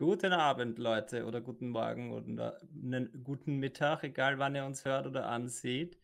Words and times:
Guten 0.00 0.32
Abend, 0.32 0.78
Leute, 0.78 1.26
oder 1.26 1.42
guten 1.42 1.68
Morgen 1.68 2.10
oder 2.10 2.58
einen 2.72 3.22
guten 3.22 3.56
Mittag, 3.58 4.02
egal 4.02 4.38
wann 4.38 4.54
ihr 4.54 4.64
uns 4.64 4.86
hört 4.86 5.06
oder 5.06 5.26
ansieht. 5.26 5.98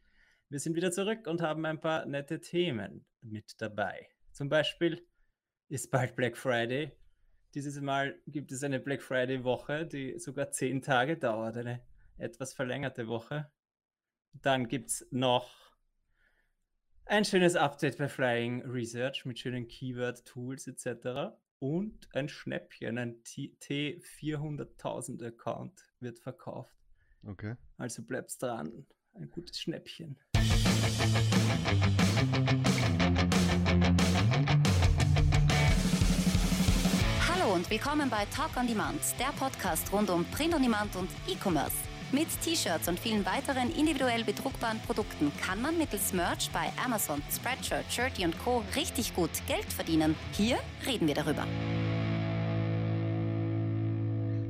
Wir 0.51 0.61
sind 0.61 0.77
wieder 0.77 0.93
zurück 0.93 1.27
und 1.27 1.41
haben 1.41 1.65
ein 1.65 1.81
paar 1.81 2.05
nette 2.05 2.39
Themen 2.43 3.07
mit 3.23 3.59
dabei. 3.59 4.07
Zum 4.33 4.51
Beispiel 4.51 5.03
ist 5.71 5.91
bald 5.91 6.15
Black 6.15 6.37
Friday. 6.37 6.93
Dieses 7.55 7.81
Mal 7.81 8.21
gibt 8.27 8.53
es 8.53 8.63
eine 8.63 8.81
Black 8.81 9.01
Friday-Woche, 9.01 9.87
die 9.87 10.19
sogar 10.19 10.51
zehn 10.51 10.83
Tage 10.83 11.17
dauert, 11.17 11.57
eine 11.57 11.81
etwas 12.19 12.53
verlängerte 12.53 13.09
Woche. 13.09 13.51
Dann 14.35 14.69
gibt 14.69 14.91
es 14.91 15.09
noch 15.11 15.73
ein 17.07 17.25
schönes 17.25 17.57
Update 17.57 17.97
bei 17.97 18.09
Flying 18.09 18.61
Research 18.61 19.25
mit 19.25 19.39
schönen 19.39 19.67
Keyword-Tools 19.67 20.67
etc 20.67 21.35
und 21.59 22.09
ein 22.15 22.29
Schnäppchen, 22.29 22.99
ein 22.99 23.23
T400.000 23.25 25.27
Account 25.27 25.73
wird 26.01 26.19
verkauft. 26.19 26.75
Okay. 27.25 27.55
Also 27.77 28.03
bleibst 28.03 28.43
dran. 28.43 28.87
Ein 29.15 29.31
gutes 29.31 29.61
Schnäppchen. 29.61 30.19
Hallo 37.29 37.55
und 37.55 37.71
willkommen 37.71 38.11
bei 38.11 38.27
Talk 38.27 38.57
on 38.57 38.67
Demand, 38.67 39.01
der 39.19 39.33
Podcast 39.39 39.93
rund 39.93 40.11
um 40.11 40.25
Print 40.27 40.55
on 40.55 40.63
Demand 40.63 40.95
und 40.97 41.09
E-Commerce. 41.27 41.77
Mit 42.13 42.29
T-Shirts 42.41 42.87
und 42.87 43.01
vielen 43.01 43.27
weiteren 43.27 43.75
individuell 43.75 44.23
bedruckbaren 44.23 44.79
Produkten 44.83 45.33
kann 45.41 45.61
man 45.61 45.77
mittels 45.77 46.13
Merch 46.13 46.49
bei 46.53 46.71
Amazon, 46.83 47.21
Spreadshirt, 47.33 47.85
Shirty 47.91 48.25
und 48.25 48.39
Co. 48.39 48.63
richtig 48.77 49.13
gut 49.17 49.31
Geld 49.49 49.65
verdienen. 49.65 50.15
Hier 50.31 50.61
reden 50.87 51.09
wir 51.09 51.17
darüber. 51.17 51.45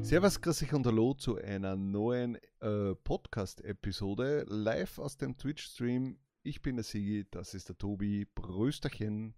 Servus, 0.03 0.39
grüß 0.39 0.59
dich 0.59 0.75
und 0.75 0.87
hallo 0.87 1.15
zu 1.15 1.37
einer 1.37 1.77
neuen 1.77 2.37
äh, 2.61 2.95
Podcast-Episode 2.95 4.45
live 4.49 4.99
aus 4.99 5.17
dem 5.17 5.39
Twitch-Stream. 5.39 6.19
Ich 6.43 6.61
bin 6.61 6.77
der 6.77 6.85
Sigi, 6.85 7.27
das 7.31 7.55
ist 7.55 7.71
der 7.71 7.79
Tobi. 7.79 8.27
Brösterchen. 8.35 9.35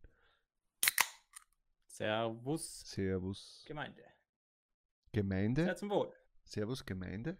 Servus. 1.86 2.80
Servus. 2.84 3.64
Gemeinde. 3.64 4.02
Gemeinde? 5.12 5.64
Sehr 5.64 5.76
zum 5.76 5.90
Wohl. 5.90 6.12
Servus, 6.42 6.84
Gemeinde. 6.84 7.38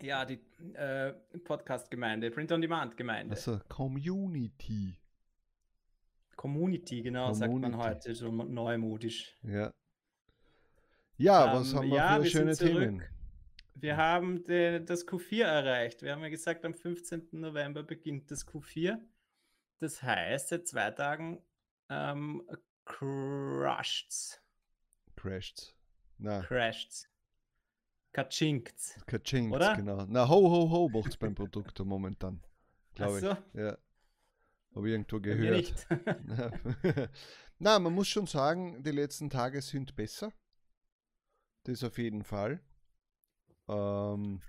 Ja, 0.00 0.24
die 0.24 0.40
äh, 0.74 1.12
Podcast-Gemeinde, 1.44 2.30
Print-on-Demand-Gemeinde. 2.30 3.34
Also 3.34 3.60
Community. 3.68 4.98
Community, 6.36 7.02
genau, 7.02 7.30
Community. 7.30 7.38
sagt 7.38 7.60
man 7.60 7.76
heute 7.76 8.14
so 8.14 8.30
neumodisch. 8.30 9.36
Ja. 9.42 9.72
Ja, 11.16 11.54
was 11.54 11.72
Ähm, 11.72 11.78
haben 11.78 11.90
wir 11.90 11.96
ja, 11.96 12.16
für 12.16 12.22
wir 12.22 12.30
schöne. 12.30 12.56
Themen? 12.56 13.02
Wir 13.74 13.96
haben 13.96 14.44
den, 14.44 14.86
das 14.86 15.06
Q4 15.06 15.44
erreicht. 15.44 16.02
Wir 16.02 16.12
haben 16.12 16.22
ja 16.22 16.28
gesagt, 16.28 16.64
am 16.64 16.74
15. 16.74 17.28
November 17.32 17.82
beginnt 17.82 18.30
das 18.30 18.46
Q4. 18.46 18.98
Das 19.78 20.02
heißt, 20.02 20.48
seit 20.48 20.68
zwei 20.68 20.90
Tagen 20.90 21.42
ähm, 21.88 22.42
crasht's. 22.84 24.40
Crashed. 25.16 25.76
Na, 26.18 26.40
Crasht's. 26.42 27.08
Katschinkt's. 28.12 28.96
Kachinks, 29.06 29.54
Oder? 29.54 29.76
genau. 29.76 30.04
Na, 30.06 30.28
ho, 30.28 30.50
ho, 30.50 30.70
ho 30.70 30.88
macht's 30.88 31.16
beim 31.16 31.34
Produkt 31.34 31.78
momentan. 31.80 32.42
Glaube 32.94 33.20
so, 33.20 33.30
ich. 33.30 33.38
Ja. 33.54 33.78
Habe 34.74 34.88
ich 34.88 34.92
irgendwo 34.92 35.20
gehört. 35.20 35.56
nicht. 35.56 35.86
Na, 37.58 37.78
man 37.78 37.94
muss 37.94 38.08
schon 38.08 38.26
sagen, 38.26 38.82
die 38.82 38.90
letzten 38.90 39.30
Tage 39.30 39.62
sind 39.62 39.94
besser. 39.96 40.32
Das 41.64 41.84
auf 41.84 41.96
jeden 41.96 42.24
Fall. 42.24 42.60
Ähm, 43.68 44.42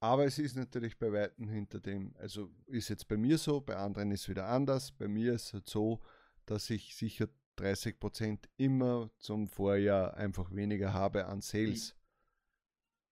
aber 0.00 0.26
es 0.26 0.38
ist 0.38 0.56
natürlich 0.56 0.98
bei 0.98 1.12
Weitem 1.12 1.48
hinter 1.48 1.80
dem, 1.80 2.14
also 2.18 2.50
ist 2.66 2.88
jetzt 2.90 3.08
bei 3.08 3.16
mir 3.16 3.38
so, 3.38 3.60
bei 3.60 3.76
anderen 3.76 4.10
ist 4.10 4.28
wieder 4.28 4.48
anders. 4.48 4.92
Bei 4.92 5.08
mir 5.08 5.32
ist 5.34 5.46
es 5.46 5.52
halt 5.54 5.68
so, 5.68 6.02
dass 6.44 6.68
ich 6.68 6.94
sicher 6.96 7.28
30% 7.58 8.38
immer 8.56 9.10
zum 9.18 9.48
Vorjahr 9.48 10.14
einfach 10.14 10.54
weniger 10.54 10.92
habe 10.92 11.26
an 11.26 11.40
Sales. 11.40 11.94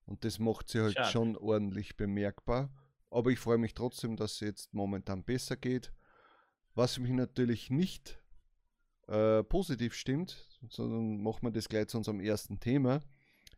Und 0.04 0.24
das 0.24 0.38
macht 0.38 0.68
sie 0.68 0.80
halt 0.80 0.94
Schade. 0.94 1.10
schon 1.10 1.36
ordentlich 1.36 1.96
bemerkbar. 1.96 2.70
Aber 3.10 3.30
ich 3.30 3.38
freue 3.38 3.58
mich 3.58 3.74
trotzdem, 3.74 4.16
dass 4.16 4.32
es 4.34 4.40
jetzt 4.40 4.74
momentan 4.74 5.22
besser 5.22 5.56
geht. 5.56 5.92
Was 6.74 6.98
mich 6.98 7.12
natürlich 7.12 7.70
nicht 7.70 8.18
äh, 9.08 9.42
positiv 9.44 9.94
stimmt, 9.94 10.48
sondern 10.68 11.22
machen 11.22 11.42
wir 11.42 11.50
das 11.50 11.68
gleich 11.68 11.88
zu 11.88 11.98
unserem 11.98 12.20
ersten 12.20 12.60
Thema, 12.60 13.02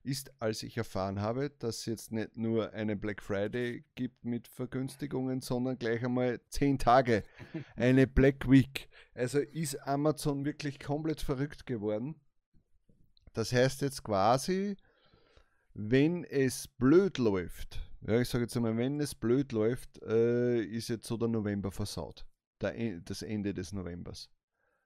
ist, 0.04 0.32
als 0.41 0.62
ich 0.62 0.76
erfahren 0.76 1.20
habe, 1.20 1.50
dass 1.59 1.78
es 1.81 1.87
jetzt 1.87 2.12
nicht 2.12 2.37
nur 2.37 2.72
einen 2.72 3.00
Black 3.00 3.22
Friday 3.22 3.84
gibt 3.94 4.25
mit 4.25 4.47
Vergünstigungen, 4.48 5.41
sondern 5.41 5.78
gleich 5.78 6.04
einmal 6.04 6.41
10 6.50 6.78
Tage, 6.78 7.22
eine 7.75 8.06
Black 8.06 8.48
Week. 8.50 8.88
Also 9.14 9.38
ist 9.38 9.76
Amazon 9.87 10.44
wirklich 10.44 10.78
komplett 10.78 11.20
verrückt 11.20 11.66
geworden. 11.66 12.16
Das 13.32 13.53
heißt 13.53 13.82
jetzt 13.82 14.04
quasi, 14.04 14.76
wenn 15.72 16.25
es 16.25 16.69
blöd 16.69 17.19
läuft, 17.19 17.81
ja, 18.06 18.20
ich 18.20 18.28
sage 18.28 18.44
jetzt 18.44 18.56
einmal, 18.56 18.76
wenn 18.76 19.00
es 19.00 19.14
blöd 19.14 19.53
läuft, 19.53 20.03
äh, 20.03 20.62
ist 20.62 20.88
jetzt 20.88 21.06
so 21.06 21.16
der 21.16 21.28
November 21.28 21.70
versaut. 21.72 22.26
Der, 22.60 22.75
En- 22.76 23.03
das 23.04 23.22
Ende 23.22 23.54
des 23.54 23.72
Novembers. 23.72 24.28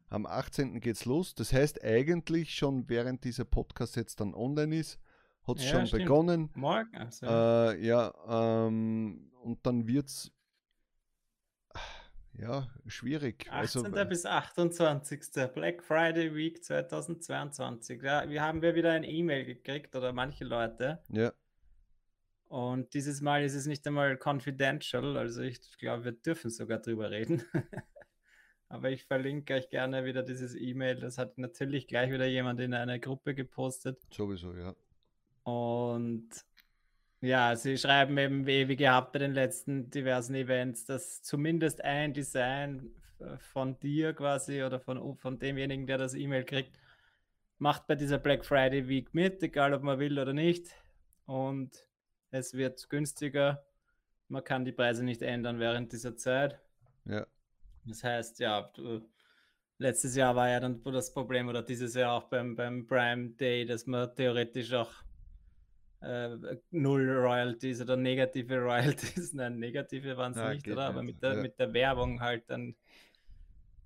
Am 0.09 0.25
18. 0.25 0.81
geht's 0.81 1.05
los. 1.05 1.35
Das 1.35 1.53
heißt 1.53 1.83
eigentlich 1.85 2.55
schon, 2.55 2.89
während 2.89 3.25
dieser 3.25 3.45
Podcast 3.45 3.97
jetzt 3.97 4.21
dann 4.21 4.33
online 4.35 4.77
ist, 4.77 4.99
hat 5.49 5.59
es 5.59 5.65
Ja, 5.65 5.71
schon 5.71 5.87
stimmt. 5.87 6.03
begonnen. 6.05 6.51
Morgen. 6.55 6.97
Also, 6.97 7.27
Äh, 7.27 7.85
ja, 7.87 8.13
ähm, 8.67 9.31
und 9.43 9.65
dann 9.67 9.87
wird's 9.89 10.31
ja 12.35 12.69
schwierig. 12.87 13.47
18. 13.51 13.85
Also, 13.95 14.05
bis 14.09 14.27
28. 14.27 15.21
Black 15.55 15.83
Friday 15.83 16.35
Week 16.35 16.63
2022. 16.63 18.03
Ja, 18.03 18.29
wir 18.29 18.43
haben 18.43 18.63
wir 18.63 18.75
wieder 18.75 18.93
ein 18.93 19.05
E-Mail 19.05 19.45
gekriegt 19.45 19.95
oder 19.97 20.13
manche 20.13 20.45
Leute. 20.45 21.03
ja, 21.11 21.33
Und 22.49 22.95
dieses 22.95 23.21
Mal 23.21 23.43
ist 23.45 23.55
es 23.55 23.67
nicht 23.67 23.87
einmal 23.87 24.17
confidential, 24.23 25.17
also 25.17 25.43
ich 25.43 25.61
glaube, 25.79 26.05
wir 26.05 26.13
dürfen 26.13 26.51
sogar 26.51 26.79
drüber 26.79 27.11
reden. 27.11 27.43
Aber 28.71 28.91
ich 28.91 29.05
verlinke 29.05 29.55
euch 29.55 29.71
gerne 29.71 30.05
wieder 30.05 30.23
dieses 30.23 30.55
E-Mail. 30.55 30.97
Das 31.01 31.17
hat 31.17 31.39
natürlich 31.39 31.87
gleich 31.87 32.11
wieder 32.13 32.27
jemand 32.27 32.61
in 32.61 32.75
einer 32.75 32.99
Gruppe 32.99 33.35
gepostet. 33.35 33.99
sowieso, 34.13 34.55
ja. 34.55 34.75
Und 35.49 36.29
ja, 37.23 37.57
sie 37.57 37.79
schreiben 37.79 38.19
eben 38.19 38.47
wie, 38.47 38.69
wie 38.69 38.77
gehabt 38.77 39.13
bei 39.13 39.19
den 39.19 39.33
letzten 39.33 39.91
diversen 39.91 40.35
Events, 40.35 40.85
dass 40.85 41.23
zumindest 41.23 41.83
ein 41.83 42.13
Design 42.13 42.91
von 43.39 43.81
dir 43.81 44.13
quasi 44.13 44.63
oder 44.63 44.79
von, 44.79 45.17
von 45.17 45.39
demjenigen, 45.39 45.87
der 45.87 45.97
das 45.97 46.13
E-Mail 46.13 46.45
kriegt, 46.45 46.79
macht 47.57 47.87
bei 47.87 47.95
dieser 47.95 48.19
Black 48.19 48.45
Friday 48.45 48.89
Week 48.89 49.15
mit, 49.15 49.43
egal 49.43 49.73
ob 49.73 49.83
man 49.83 49.99
will 49.99 50.19
oder 50.19 50.35
nicht. 50.35 50.69
Und 51.25 51.89
es 52.31 52.53
wird 52.53 52.91
günstiger. 52.91 53.65
Man 54.29 54.45
kann 54.45 54.67
die 54.67 54.73
Preise 54.73 55.03
nicht 55.03 55.23
ändern 55.23 55.59
während 55.59 55.93
dieser 55.93 56.15
Zeit. 56.15 56.61
Ja, 57.07 57.27
Das 57.87 58.05
heißt, 58.05 58.39
ja, 58.39 58.71
du, 58.75 59.01
letztes 59.79 60.15
Jahr 60.15 60.37
war 60.37 60.51
ja 60.51 60.61
dann 60.61 60.83
das 60.85 61.13
Problem 61.13 61.49
oder 61.49 61.63
dieses 61.63 61.95
Jahr 61.95 62.13
auch 62.13 62.25
beim, 62.25 62.55
beim 62.55 62.87
Prime 62.87 63.31
Day, 63.31 63.65
dass 63.65 63.87
man 63.87 64.15
theoretisch 64.15 64.75
auch 64.75 65.08
äh, 66.01 66.57
null 66.71 67.09
Royalties 67.09 67.81
oder 67.81 67.97
negative 67.97 68.59
Royalties, 68.59 69.33
nein, 69.35 69.59
negative 69.59 70.17
waren 70.17 70.33
es 70.33 70.39
Ja, 70.39 70.55
nicht, 70.55 70.69
oder? 70.69 70.87
Aber 70.87 71.03
nicht, 71.03 71.15
mit 71.15 71.23
der, 71.23 71.35
ja. 71.35 71.43
mit 71.43 71.59
der 71.59 71.73
Werbung 71.73 72.21
halt 72.21 72.49
dann 72.49 72.77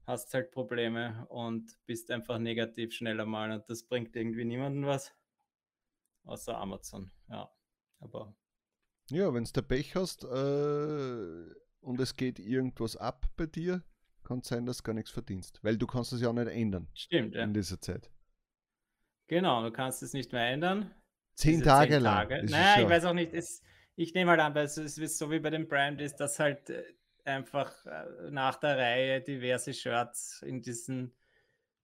hast 0.07 0.35
halt 0.35 0.51
Probleme 0.51 1.27
und 1.29 1.79
bist 1.87 2.11
einfach 2.11 2.39
negativ 2.39 2.93
schneller 2.93 3.25
mal 3.25 3.51
und 3.53 3.69
das 3.69 3.85
bringt 3.85 4.15
irgendwie 4.17 4.45
niemanden 4.45 4.87
was. 4.87 5.15
Außer 6.25 6.57
Amazon, 6.57 7.11
ja. 7.29 7.51
Aber 8.01 8.35
ja 9.11 9.33
wenn 9.33 9.45
du 9.45 9.63
Pech 9.63 9.95
hast 9.95 10.25
äh, 10.25 11.55
und 11.81 12.01
es 12.01 12.17
geht 12.17 12.39
irgendwas 12.39 12.97
ab 12.97 13.27
bei 13.37 13.47
dir, 13.47 13.83
kann 14.25 14.41
es 14.41 14.49
sein, 14.49 14.67
dass 14.67 14.79
du 14.79 14.83
gar 14.85 14.95
nichts 14.95 15.11
verdienst. 15.11 15.63
Weil 15.63 15.77
du 15.77 15.87
kannst 15.87 16.13
es 16.13 16.21
ja 16.21 16.29
auch 16.29 16.35
nicht 16.35 16.49
ändern 16.49 16.89
stimmt, 16.95 17.35
ja. 17.35 17.45
in 17.45 17.55
dieser 17.55 17.81
Zeit. 17.81 18.11
Genau, 19.29 19.63
du 19.63 19.73
kannst 19.73 20.03
es 20.03 20.13
nicht 20.13 20.33
mehr 20.33 20.49
ändern. 20.49 20.91
Zehn 21.35 21.63
Tage 21.63 21.95
zehn 21.95 22.03
lang. 22.03 22.29
Tage. 22.29 22.45
Naja, 22.45 22.75
ich 22.77 22.81
schon- 22.83 22.91
weiß 22.91 23.05
auch 23.07 23.15
nicht, 23.15 23.33
es, 23.35 23.63
ich 23.97 24.15
nehme 24.15 24.31
halt 24.31 24.41
an, 24.41 24.55
weil 24.55 24.65
es 24.65 24.77
ist 24.79 25.19
so 25.19 25.31
wie 25.31 25.41
bei 25.41 25.51
dem 25.51 25.69
Prime 25.69 26.01
ist, 26.03 26.17
dass 26.17 26.39
halt 26.39 26.71
äh, 26.71 26.83
einfach 27.25 27.73
äh, 27.87 28.31
nach 28.31 28.57
der 28.57 28.77
Reihe 28.79 29.21
diverse 29.21 29.73
Shirts 29.73 30.43
in 30.43 30.61
diesen, 30.63 31.13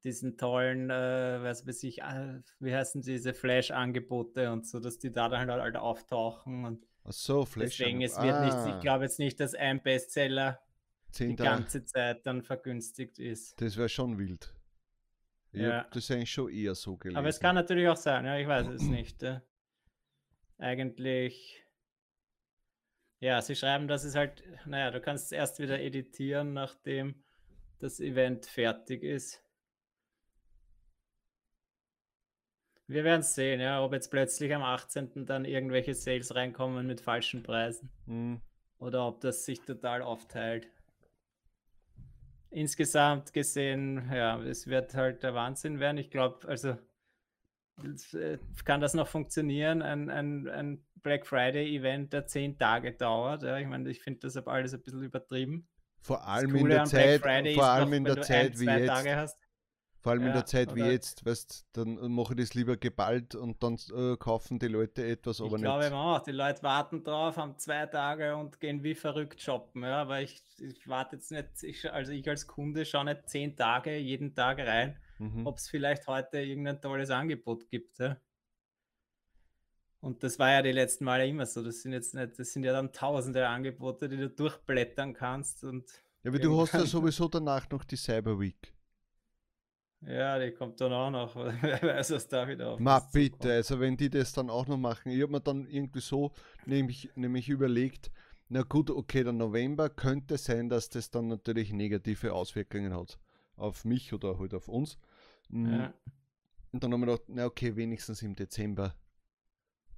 diesen 0.04 0.36
tollen, 0.36 0.90
äh, 0.90 1.38
was 1.42 1.66
weiß 1.66 1.82
ich, 1.84 2.02
äh, 2.02 2.40
wie 2.60 2.74
heißen 2.74 3.02
diese 3.02 3.34
Flash-Angebote 3.34 4.50
und 4.52 4.66
so, 4.66 4.80
dass 4.80 4.98
die 4.98 5.10
da 5.12 5.28
dann 5.28 5.50
halt, 5.50 5.62
halt 5.62 5.76
auftauchen 5.76 6.64
und 6.64 6.86
Ach 7.04 7.12
so, 7.12 7.44
Flash. 7.44 7.76
deswegen, 7.78 8.02
es 8.02 8.20
wird 8.20 8.44
nicht, 8.44 8.74
ich 8.76 8.80
glaube 8.82 9.04
jetzt 9.04 9.18
nicht, 9.18 9.40
dass 9.40 9.54
ein 9.54 9.82
Bestseller 9.82 10.60
die 11.18 11.34
ganze 11.36 11.84
Zeit 11.84 12.26
dann 12.26 12.42
vergünstigt 12.42 13.18
ist. 13.18 13.58
Das 13.60 13.76
wäre 13.78 13.88
schon 13.88 14.18
wild. 14.18 14.52
Ich 15.52 15.60
Ja. 15.62 15.78
habe 15.84 15.88
das 15.92 16.10
eigentlich 16.10 16.30
schon 16.32 16.50
eher 16.52 16.74
so 16.74 16.96
gelesen. 16.96 17.16
Aber 17.18 17.28
es 17.28 17.40
kann 17.40 17.54
natürlich 17.54 17.88
auch 17.88 17.96
sein, 17.96 18.24
ja, 18.24 18.36
ich 18.38 18.46
weiß 18.46 18.66
es 18.68 18.82
nicht. 18.82 19.22
Äh. 19.22 19.40
Eigentlich, 20.58 21.64
ja, 23.20 23.40
sie 23.40 23.54
schreiben, 23.56 23.88
dass 23.88 24.04
es 24.04 24.14
halt, 24.14 24.42
naja, 24.66 24.90
du 24.90 25.00
kannst 25.00 25.26
es 25.26 25.32
erst 25.32 25.58
wieder 25.58 25.80
editieren, 25.80 26.52
nachdem 26.52 27.24
das 27.78 28.00
Event 28.00 28.46
fertig 28.46 29.02
ist. 29.02 29.42
Wir 32.86 33.04
werden 33.04 33.22
sehen, 33.22 33.60
ja, 33.60 33.82
ob 33.84 33.92
jetzt 33.92 34.10
plötzlich 34.10 34.54
am 34.54 34.62
18. 34.62 35.26
dann 35.26 35.44
irgendwelche 35.44 35.94
Sales 35.94 36.34
reinkommen 36.34 36.86
mit 36.86 37.00
falschen 37.02 37.42
Preisen 37.42 37.90
Hm, 38.06 38.40
oder 38.78 39.06
ob 39.06 39.20
das 39.20 39.44
sich 39.44 39.60
total 39.60 40.00
aufteilt. 40.02 40.68
Insgesamt 42.50 43.32
gesehen, 43.32 44.10
ja, 44.12 44.40
es 44.42 44.66
wird 44.66 44.94
halt 44.94 45.22
der 45.22 45.34
Wahnsinn 45.34 45.80
werden. 45.80 45.98
Ich 45.98 46.10
glaube, 46.10 46.48
also 46.48 46.76
äh, 48.14 48.38
kann 48.64 48.80
das 48.80 48.94
noch 48.94 49.06
funktionieren, 49.06 49.82
ein, 49.82 50.10
ein, 50.10 50.48
ein 50.48 50.84
Black 51.02 51.26
Friday-Event, 51.26 52.12
der 52.12 52.26
zehn 52.26 52.58
Tage 52.58 52.92
dauert. 52.92 53.42
Ja, 53.42 53.58
ich 53.58 53.66
meine, 53.66 53.88
ich 53.90 54.02
finde 54.02 54.20
das 54.20 54.36
alles 54.46 54.74
ein 54.74 54.82
bisschen 54.82 55.02
übertrieben. 55.02 55.68
Vor 56.00 56.26
allem 56.26 56.54
in 56.56 56.68
der 56.68 56.84
Zeit, 56.84 57.20
Friday 57.20 57.54
vor 57.54 57.66
allem 57.66 57.90
noch, 57.90 57.96
in 57.96 58.04
der 58.04 58.14
du 58.14 58.20
ein, 58.20 58.26
Zeit 58.26 58.58
wie 58.58 58.64
jetzt. 58.64 59.36
Vor 60.00 60.12
allem 60.12 60.26
in 60.26 60.32
Ja, 60.32 60.32
der 60.32 60.46
Zeit 60.46 60.74
wie 60.74 60.84
jetzt, 60.84 61.24
weißt 61.24 61.66
dann 61.72 62.10
mache 62.12 62.34
ich 62.34 62.40
das 62.40 62.54
lieber 62.54 62.76
geballt 62.76 63.34
und 63.34 63.62
dann 63.62 63.78
äh, 63.94 64.16
kaufen 64.16 64.58
die 64.58 64.68
Leute 64.68 65.04
etwas, 65.06 65.40
Ich 65.40 65.40
aber 65.40 65.56
glaube 65.56 65.84
nicht. 65.84 65.92
auch, 65.92 66.20
die 66.22 66.30
Leute 66.32 66.62
warten 66.62 67.02
drauf, 67.04 67.36
haben 67.36 67.56
zwei 67.58 67.86
Tage 67.86 68.36
und 68.36 68.60
gehen 68.60 68.82
wie 68.84 68.94
verrückt 68.94 69.40
shoppen. 69.42 69.82
Ja, 69.82 70.02
aber 70.02 70.20
ich, 70.20 70.42
ich 70.58 70.86
warte 70.88 71.16
jetzt 71.16 71.30
nicht, 71.32 71.62
ich, 71.62 71.90
also 71.92 72.12
ich 72.12 72.28
als 72.28 72.46
Kunde 72.46 72.84
schaue 72.84 73.04
nicht 73.06 73.28
zehn 73.28 73.56
Tage 73.56 73.96
jeden 73.98 74.34
Tag 74.34 74.58
rein, 74.58 74.96
Mhm. 75.18 75.46
ob 75.46 75.56
es 75.58 75.68
vielleicht 75.68 76.06
heute 76.06 76.38
irgendein 76.40 76.80
tolles 76.80 77.10
Angebot 77.10 77.68
gibt. 77.68 77.98
Ja? 77.98 78.20
Und 80.00 80.22
das 80.24 80.38
war 80.38 80.50
ja 80.52 80.62
die 80.62 80.72
letzten 80.72 81.04
Male 81.04 81.26
immer 81.26 81.46
so. 81.46 81.62
Das 81.62 81.82
sind 81.82 81.92
jetzt 81.92 82.14
nicht, 82.14 82.38
das 82.38 82.52
sind 82.52 82.64
ja 82.64 82.72
dann 82.72 82.92
tausende 82.92 83.46
Angebote, 83.48 84.08
die 84.08 84.16
du 84.16 84.28
durchblättern 84.30 85.12
kannst 85.14 85.64
und 85.64 85.84
Ja, 86.22 86.30
aber 86.30 86.38
du 86.38 86.60
hast 86.60 86.76
ja 86.76 86.86
sowieso 86.86 87.26
danach 87.28 87.68
noch 87.70 87.82
die 87.84 87.96
Cyber 87.96 88.38
Week. 88.38 88.72
Ja, 90.00 90.38
die 90.38 90.52
kommt 90.52 90.80
dann 90.80 90.92
auch 90.92 91.10
noch. 91.10 91.34
Wer 91.62 91.82
weiß, 91.82 92.12
was 92.12 92.28
da 92.28 92.46
wieder 92.48 92.70
auf 92.70 92.80
Ma 92.80 93.00
zukommt. 93.00 93.12
bitte, 93.12 93.52
also 93.52 93.80
wenn 93.80 93.96
die 93.96 94.10
das 94.10 94.32
dann 94.32 94.50
auch 94.50 94.66
noch 94.66 94.76
machen, 94.78 95.10
ich 95.12 95.20
habe 95.22 95.32
mir 95.32 95.40
dann 95.40 95.66
irgendwie 95.66 96.00
so 96.00 96.32
nämlich, 96.64 97.10
nämlich 97.16 97.48
überlegt, 97.48 98.10
na 98.48 98.62
gut, 98.62 98.90
okay, 98.90 99.24
der 99.24 99.32
November 99.32 99.90
könnte 99.90 100.38
sein, 100.38 100.68
dass 100.68 100.88
das 100.88 101.10
dann 101.10 101.28
natürlich 101.28 101.72
negative 101.72 102.32
Auswirkungen 102.32 102.94
hat 102.94 103.18
auf 103.56 103.84
mich 103.84 104.12
oder 104.12 104.38
halt 104.38 104.54
auf 104.54 104.68
uns. 104.68 104.98
Mm, 105.48 105.74
Ja. 105.74 105.94
Und 106.72 106.82
dann 106.84 106.92
haben 106.92 107.00
wir 107.00 107.06
gedacht, 107.06 107.24
na 107.28 107.46
okay, 107.46 107.76
wenigstens 107.76 108.22
im 108.22 108.34
Dezember 108.36 108.94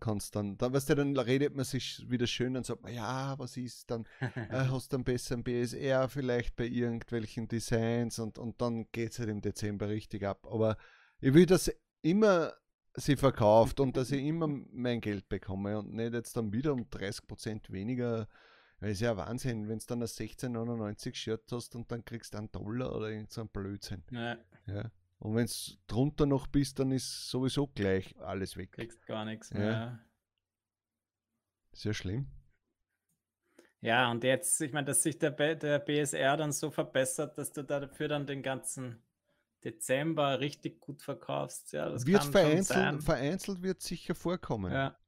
kannst 0.00 0.34
dann, 0.34 0.56
dann 0.58 0.72
weißt 0.72 0.90
du, 0.90 0.94
dann 0.96 1.16
redet 1.16 1.54
man 1.54 1.64
sich 1.64 2.04
wieder 2.08 2.26
schön 2.26 2.56
und 2.56 2.66
sagt 2.66 2.82
man, 2.82 2.94
ja, 2.94 3.38
was 3.38 3.56
ist 3.56 3.90
dann, 3.90 4.06
äh, 4.20 4.46
hast 4.70 4.92
dann 4.92 5.04
besser 5.04 5.36
ein 5.36 5.44
BSR 5.44 6.08
vielleicht 6.08 6.56
bei 6.56 6.66
irgendwelchen 6.66 7.46
Designs 7.46 8.18
und, 8.18 8.38
und 8.38 8.60
dann 8.60 8.90
geht 8.90 9.12
es 9.12 9.18
halt 9.18 9.28
im 9.28 9.40
Dezember 9.40 9.88
richtig 9.88 10.24
ab. 10.24 10.46
Aber 10.50 10.76
ich 11.20 11.34
will, 11.34 11.46
dass 11.46 11.70
immer 12.02 12.54
sie 12.94 13.16
verkauft 13.16 13.80
und 13.80 13.96
dass 13.96 14.10
ich 14.10 14.24
immer 14.24 14.48
mein 14.48 15.00
Geld 15.00 15.28
bekomme 15.28 15.78
und 15.78 15.94
nicht 15.94 16.12
jetzt 16.12 16.36
dann 16.36 16.52
wieder 16.52 16.72
um 16.72 16.82
30% 16.82 17.70
weniger. 17.70 18.28
Das 18.80 18.92
ist 18.92 19.00
ja 19.00 19.16
Wahnsinn, 19.16 19.68
wenn 19.68 19.78
du 19.78 19.84
dann 19.86 20.02
ein 20.02 20.08
16,99 20.08 21.14
Shirt 21.14 21.52
hast 21.52 21.76
und 21.76 21.92
dann 21.92 22.04
kriegst 22.04 22.34
du 22.34 22.38
einen 22.38 22.50
Dollar 22.50 22.96
oder 22.96 23.10
irgend 23.10 23.30
so 23.30 23.42
einen 23.42 23.50
Blödsinn. 23.50 24.02
ja, 24.10 24.38
Ja. 24.66 24.90
Und 25.20 25.36
wenn 25.36 25.44
es 25.44 25.78
drunter 25.86 26.26
noch 26.26 26.46
bist, 26.46 26.78
dann 26.78 26.90
ist 26.92 27.28
sowieso 27.28 27.66
gleich 27.68 28.18
alles 28.20 28.56
weg. 28.56 28.72
kriegst 28.72 29.06
gar 29.06 29.24
nichts 29.24 29.52
mehr. 29.52 30.06
Ja 31.74 31.94
schlimm. 31.94 32.26
Ja, 33.82 34.10
und 34.10 34.24
jetzt, 34.24 34.60
ich 34.60 34.72
meine, 34.72 34.86
dass 34.86 35.02
sich 35.02 35.18
der, 35.18 35.30
B- 35.30 35.54
der 35.54 35.78
BSR 35.78 36.36
dann 36.36 36.52
so 36.52 36.70
verbessert, 36.70 37.38
dass 37.38 37.52
du 37.52 37.62
dafür 37.64 38.08
dann 38.08 38.26
den 38.26 38.42
ganzen 38.42 39.02
Dezember 39.64 40.40
richtig 40.40 40.80
gut 40.80 41.02
verkaufst. 41.02 41.72
Ja, 41.72 41.88
das 41.88 42.06
wird 42.06 42.24
vereinzelt, 42.24 43.02
vereinzelt 43.02 43.62
wird 43.62 43.80
sicher 43.80 44.14
vorkommen. 44.14 44.72
Ja, 44.72 44.98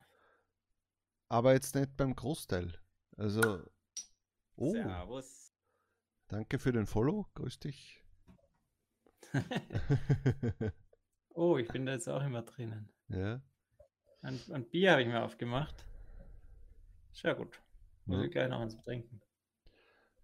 Aber 1.29 1.53
jetzt 1.53 1.75
nicht 1.75 1.97
beim 1.97 2.15
Großteil. 2.15 2.79
Also. 3.17 3.63
Oh, 4.57 4.73
Servus. 4.73 5.53
danke 6.29 6.59
für 6.59 6.73
den 6.73 6.87
Follow. 6.87 7.27
Grüß 7.35 7.59
dich. 7.59 8.02
Oh, 11.35 11.57
ich 11.57 11.67
bin 11.69 11.87
da 11.87 11.93
jetzt 11.93 12.09
auch 12.09 12.23
immer 12.23 12.43
drinnen. 12.43 12.91
ja. 13.09 13.41
Ein, 14.21 14.39
ein 14.53 14.69
Bier 14.71 14.93
habe 14.93 15.03
ich 15.03 15.09
mir 15.09 15.23
aufgemacht. 15.23 15.85
Sehr 17.13 17.35
gut. 17.35 17.61
Muss 18.05 18.19
Ja. 18.19 18.25
ich 18.27 18.31
gleich 18.31 18.49
noch 18.49 18.61
eins 18.61 18.81
trinken. 18.83 19.21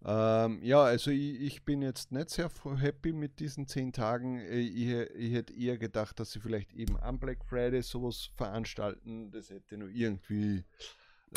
Ähm, 0.05 0.63
ja, 0.63 0.81
also 0.83 1.11
ich, 1.11 1.41
ich 1.41 1.65
bin 1.65 1.81
jetzt 1.81 2.11
nicht 2.13 2.29
sehr 2.29 2.49
happy 2.77 3.11
mit 3.11 3.39
diesen 3.41 3.67
zehn 3.67 3.91
Tagen. 3.91 4.37
Äh, 4.39 4.59
Ich, 4.59 4.87
ich 5.15 5.33
hätte 5.33 5.53
eher 5.53 5.77
gedacht, 5.77 6.19
dass 6.19 6.31
sie 6.31 6.39
vielleicht 6.39 6.71
eben 6.73 6.97
am 6.97 7.19
Black 7.19 7.43
Friday 7.43 7.81
sowas 7.81 8.29
veranstalten. 8.37 9.31
Das 9.31 9.49
hätte 9.49 9.77
nur 9.77 9.89
irgendwie 9.89 10.63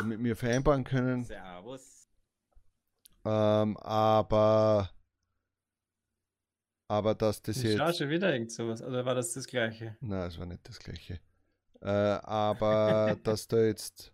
mit 0.04 0.20
mir 0.20 0.36
vereinbaren 0.36 0.84
können. 0.84 1.24
Servus. 1.24 2.08
Ähm, 3.24 3.76
aber 3.78 4.90
aber 6.92 7.14
dass 7.14 7.40
das 7.40 7.56
Ich 7.56 7.78
jetzt 7.78 7.96
schon 7.96 8.10
wieder 8.10 8.32
irgend 8.34 8.52
sowas. 8.52 8.82
Oder 8.82 9.06
war 9.06 9.14
das 9.14 9.32
das 9.32 9.46
gleiche? 9.46 9.96
Na, 10.02 10.26
es 10.26 10.38
war 10.38 10.44
nicht 10.44 10.68
das 10.68 10.78
gleiche. 10.78 11.20
Äh, 11.80 11.88
aber 11.88 13.16
dass 13.24 13.48
da 13.48 13.62
jetzt 13.62 14.12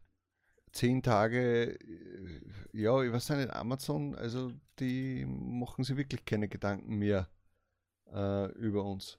zehn 0.71 1.03
Tage, 1.03 1.73
äh, 1.73 2.41
ja, 2.73 3.03
ich 3.03 3.13
weiß 3.13 3.31
nicht, 3.31 3.51
Amazon, 3.51 4.15
also 4.15 4.53
die 4.79 5.27
machen 5.27 5.83
sich 5.83 5.97
wirklich 5.97 6.25
keine 6.25 6.49
Gedanken 6.49 6.95
mehr 6.95 7.29
äh, 8.13 8.47
über 8.53 8.85
uns. 8.85 9.19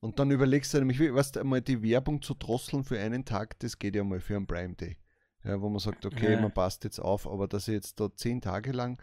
Und 0.00 0.18
dann 0.18 0.30
überlegst 0.30 0.72
du 0.72 0.78
nämlich, 0.78 1.00
weißt 1.00 1.36
du, 1.36 1.40
einmal 1.40 1.60
die 1.60 1.82
Werbung 1.82 2.22
zu 2.22 2.32
drosseln 2.32 2.82
für 2.82 2.98
einen 2.98 3.26
Tag, 3.26 3.58
das 3.58 3.78
geht 3.78 3.94
ja 3.94 4.04
mal 4.04 4.20
für 4.20 4.36
einen 4.36 4.46
Prime 4.46 4.74
Day. 4.74 4.96
Ja, 5.44 5.60
wo 5.60 5.68
man 5.68 5.80
sagt, 5.80 6.06
okay, 6.06 6.32
Ja. 6.32 6.40
man 6.40 6.52
passt 6.52 6.84
jetzt 6.84 6.98
auf, 6.98 7.26
aber 7.26 7.46
dass 7.46 7.68
ich 7.68 7.74
jetzt 7.74 8.00
da 8.00 8.08
zehn 8.14 8.40
Tage 8.40 8.72
lang 8.72 8.98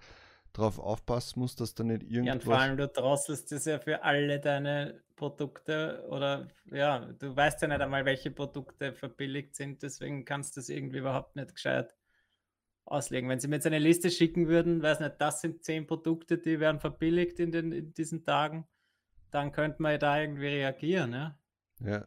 drauf 0.54 0.80
aufpassen 0.80 1.40
muss, 1.40 1.56
dass 1.56 1.74
da 1.76 1.84
nicht 1.84 2.04
Ja, 2.20 2.34
und 2.34 2.44
vor 2.44 2.56
irgendwas. 2.56 2.60
allem, 2.60 2.78
du 2.78 2.88
drosselst 2.88 3.52
das 3.52 3.66
ja 3.66 3.80
für 3.80 4.04
alle 4.04 4.40
deine 4.40 5.02
Produkte 5.16 6.06
oder 6.10 6.48
ja, 6.66 7.00
du 7.00 7.36
weißt 7.36 7.62
ja 7.62 7.68
nicht 7.68 7.82
einmal, 7.82 8.06
welche 8.06 8.32
Produkte 8.32 8.94
verbilligt 8.94 9.56
sind, 9.56 9.82
deswegen 9.84 10.26
kannst 10.26 10.56
du 10.56 10.62
das 10.62 10.70
irgendwie 10.70 11.00
überhaupt 11.00 11.36
nicht 11.36 11.54
gescheit 11.56 11.96
auslegen. 12.86 13.30
Wenn 13.30 13.40
sie 13.40 13.48
mir 13.48 13.56
jetzt 13.58 13.68
eine 13.68 13.80
Liste 13.80 14.12
schicken 14.12 14.48
würden, 14.48 14.82
weiß 14.84 15.00
nicht, 15.00 15.16
das 15.20 15.42
sind 15.42 15.64
zehn 15.64 15.88
Produkte, 15.88 16.38
die 16.38 16.60
werden 16.60 16.80
verbilligt 16.80 17.40
in, 17.40 17.52
den, 17.52 17.72
in 17.72 17.94
diesen 17.94 18.24
Tagen, 18.24 18.68
dann 19.32 19.52
könnte 19.52 19.82
man 19.82 19.94
ja 19.94 19.98
da 20.00 20.20
irgendwie 20.22 20.48
reagieren, 20.48 21.14
ja. 21.14 21.38
Ja. 21.80 22.06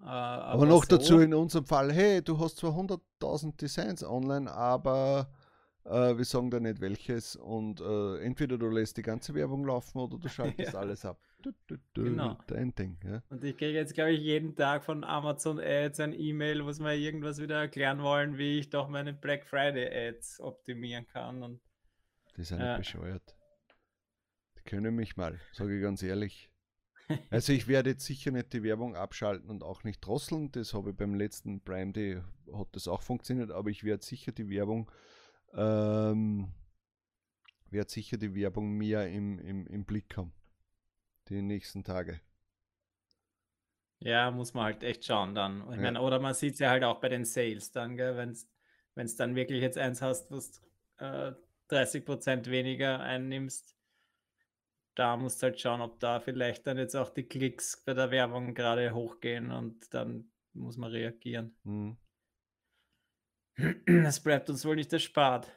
Äh, 0.00 0.04
Aber, 0.04 0.66
noch 0.66 0.84
dazu 0.84 1.14
so- 1.14 1.20
in 1.20 1.34
unserem 1.34 1.66
Fall, 1.66 1.92
hey, 1.92 2.22
du 2.22 2.38
hast 2.38 2.56
zwar 2.58 2.74
100.000 2.74 3.60
Designs 3.60 4.04
online, 4.04 4.50
aber 4.52 5.28
äh, 5.84 6.16
wir 6.16 6.24
sagen 6.24 6.50
da 6.50 6.60
nicht 6.60 6.80
welches 6.80 7.36
und 7.36 7.80
äh, 7.80 8.18
entweder 8.22 8.58
du 8.58 8.68
lässt 8.68 8.96
die 8.96 9.02
ganze 9.02 9.34
Werbung 9.34 9.64
laufen 9.64 9.98
oder 9.98 10.18
du 10.18 10.28
schaltest 10.28 10.72
Ja. 10.72 10.78
alles 10.80 11.04
ab. 11.04 11.18
Du, 11.42 11.52
du, 11.66 11.76
du, 11.92 12.04
Genau. 12.04 12.38
Dein 12.46 12.74
Ding, 12.74 12.98
ja. 13.04 13.22
Und 13.28 13.44
ich 13.44 13.56
kriege 13.56 13.74
jetzt, 13.74 13.92
glaube 13.94 14.12
ich, 14.12 14.20
jeden 14.22 14.56
Tag 14.56 14.82
von 14.84 15.04
Amazon 15.04 15.60
Ads 15.60 16.00
ein 16.00 16.12
E-Mail, 16.18 16.64
wo 16.64 16.72
sie 16.72 16.82
mir 16.82 16.94
irgendwas 16.96 17.38
wieder 17.38 17.60
erklären 17.60 18.02
wollen, 18.02 18.38
wie 18.38 18.58
ich 18.60 18.70
doch 18.70 18.88
meine 18.88 19.12
Black 19.12 19.44
Friday 19.46 20.08
Ads 20.08 20.40
optimieren 20.40 21.06
kann. 21.06 21.42
Und 21.42 21.60
Die 22.38 22.44
sind 22.44 22.60
Ja. 22.60 22.78
bescheuert. 22.78 23.36
Die 24.58 24.62
können 24.62 24.94
mich 24.96 25.16
mal, 25.16 25.38
sage 25.52 25.76
ich 25.76 25.82
ganz 25.82 26.02
ehrlich. 26.02 26.50
Also 27.30 27.52
ich 27.52 27.68
werde 27.68 27.90
jetzt 27.90 28.06
sicher 28.06 28.30
nicht 28.30 28.54
die 28.54 28.62
Werbung 28.62 28.96
abschalten 28.96 29.50
und 29.50 29.62
auch 29.62 29.84
nicht 29.84 30.00
drosseln. 30.00 30.50
Das 30.52 30.72
habe 30.72 30.90
ich 30.90 30.96
beim 30.96 31.14
letzten 31.14 31.60
Prime 31.62 31.92
Day, 31.92 32.22
hat 32.54 32.68
das 32.72 32.88
auch 32.88 33.02
funktioniert, 33.02 33.50
aber 33.50 33.68
ich 33.68 33.84
werde 33.84 34.02
sicher 34.02 34.32
die 34.32 34.48
Werbung, 34.48 34.90
ähm, 35.56 36.52
werde 37.70 37.90
sicher 37.90 38.16
die 38.16 38.34
Werbung 38.34 38.70
mehr 38.72 39.08
im, 39.08 39.38
im, 39.38 39.66
im 39.66 39.84
Blick 39.84 40.16
haben. 40.16 40.32
Die 41.28 41.42
nächsten 41.42 41.84
Tage. 41.84 42.20
ja, 44.00 44.30
muss 44.30 44.54
man 44.54 44.64
halt 44.64 44.82
echt 44.82 45.04
schauen 45.04 45.34
dann. 45.34 45.60
Ja. 45.70 45.76
meine, 45.76 46.00
oder 46.00 46.18
man 46.20 46.34
sieht 46.34 46.54
es 46.54 46.58
ja 46.60 46.70
halt 46.70 46.84
auch 46.84 47.00
bei 47.00 47.08
den 47.08 47.24
Sales 47.24 47.72
dann, 47.72 47.96
wenn 47.96 48.30
es 48.96 49.16
dann 49.16 49.34
wirklich 49.34 49.62
jetzt 49.62 49.78
eins 49.78 50.02
hast, 50.02 50.30
du 50.30 50.36
äh, 50.98 51.32
30% 51.70 52.50
weniger 52.50 53.00
einnimmst, 53.00 53.76
da 54.94 55.16
musst 55.16 55.42
du 55.42 55.46
halt 55.46 55.60
schauen, 55.60 55.80
ob 55.80 55.98
da 56.00 56.20
vielleicht 56.20 56.66
dann 56.66 56.78
jetzt 56.78 56.94
auch 56.94 57.10
die 57.10 57.24
Klicks 57.24 57.82
bei 57.84 57.94
der 57.94 58.10
Werbung 58.10 58.54
gerade 58.54 58.94
hochgehen 58.94 59.50
und 59.50 59.92
dann 59.92 60.30
muss 60.52 60.76
man 60.76 60.92
reagieren. 60.92 61.56
Hm. 61.64 61.96
Das 63.86 64.20
bleibt 64.20 64.50
uns 64.50 64.64
wohl 64.64 64.76
nicht 64.76 64.92
erspart. 64.92 65.50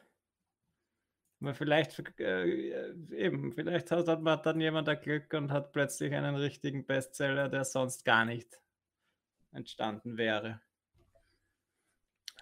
Aber 1.40 1.54
vielleicht, 1.54 2.18
äh, 2.18 2.92
eben, 3.12 3.52
vielleicht 3.52 3.90
hat, 3.90 4.08
hat 4.08 4.22
man 4.22 4.42
dann 4.42 4.60
jemand 4.60 4.88
ein 4.88 5.00
Glück 5.00 5.32
und 5.34 5.52
hat 5.52 5.72
plötzlich 5.72 6.12
einen 6.12 6.34
richtigen 6.34 6.84
Bestseller, 6.84 7.48
der 7.48 7.64
sonst 7.64 8.04
gar 8.04 8.24
nicht 8.24 8.60
entstanden 9.52 10.16
wäre. 10.16 10.60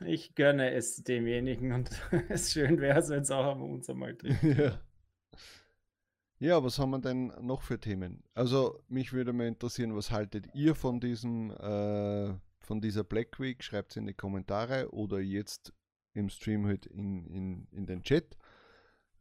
Ich 0.04 0.34
gönne 0.34 0.72
es 0.72 1.02
demjenigen 1.02 1.72
und 1.72 1.90
es 2.28 2.52
schön 2.52 2.80
wäre 2.80 2.98
es, 2.98 3.08
wenn 3.08 3.22
es 3.22 3.30
auch 3.30 3.52
am 3.52 3.62
uns 3.62 3.88
einmal 3.88 4.14
trifft. 4.16 4.42
Ja. 4.42 4.80
Ja, 6.38 6.62
was 6.62 6.78
haben 6.78 6.90
wir 6.90 6.98
denn 6.98 7.32
noch 7.40 7.62
für 7.62 7.80
Themen? 7.80 8.22
Also, 8.34 8.84
mich 8.88 9.14
würde 9.14 9.32
mal 9.32 9.46
interessieren, 9.46 9.96
was 9.96 10.10
haltet 10.10 10.46
ihr 10.54 10.74
von 10.74 11.00
diesem, 11.00 11.50
äh, 11.50 12.34
von 12.66 12.80
dieser 12.80 13.04
Black 13.04 13.38
Week? 13.40 13.62
Schreibt 13.62 13.92
es 13.92 13.96
in 13.96 14.06
die 14.06 14.14
Kommentare 14.14 14.92
oder 14.92 15.20
jetzt 15.20 15.72
im 16.12 16.28
Stream 16.28 16.66
halt 16.66 16.86
in, 16.86 17.26
in, 17.26 17.68
in 17.70 17.86
den 17.86 18.02
Chat. 18.02 18.36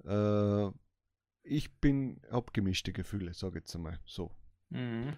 Äh, 0.03 0.69
ich 1.43 1.79
bin, 1.79 2.21
hab 2.31 2.53
gemischte 2.53 2.91
Gefühle, 2.91 3.33
sage 3.33 3.59
ich 3.59 3.63
jetzt 3.63 3.75
einmal 3.75 3.99
so. 4.05 4.31
Mhm. 4.69 5.15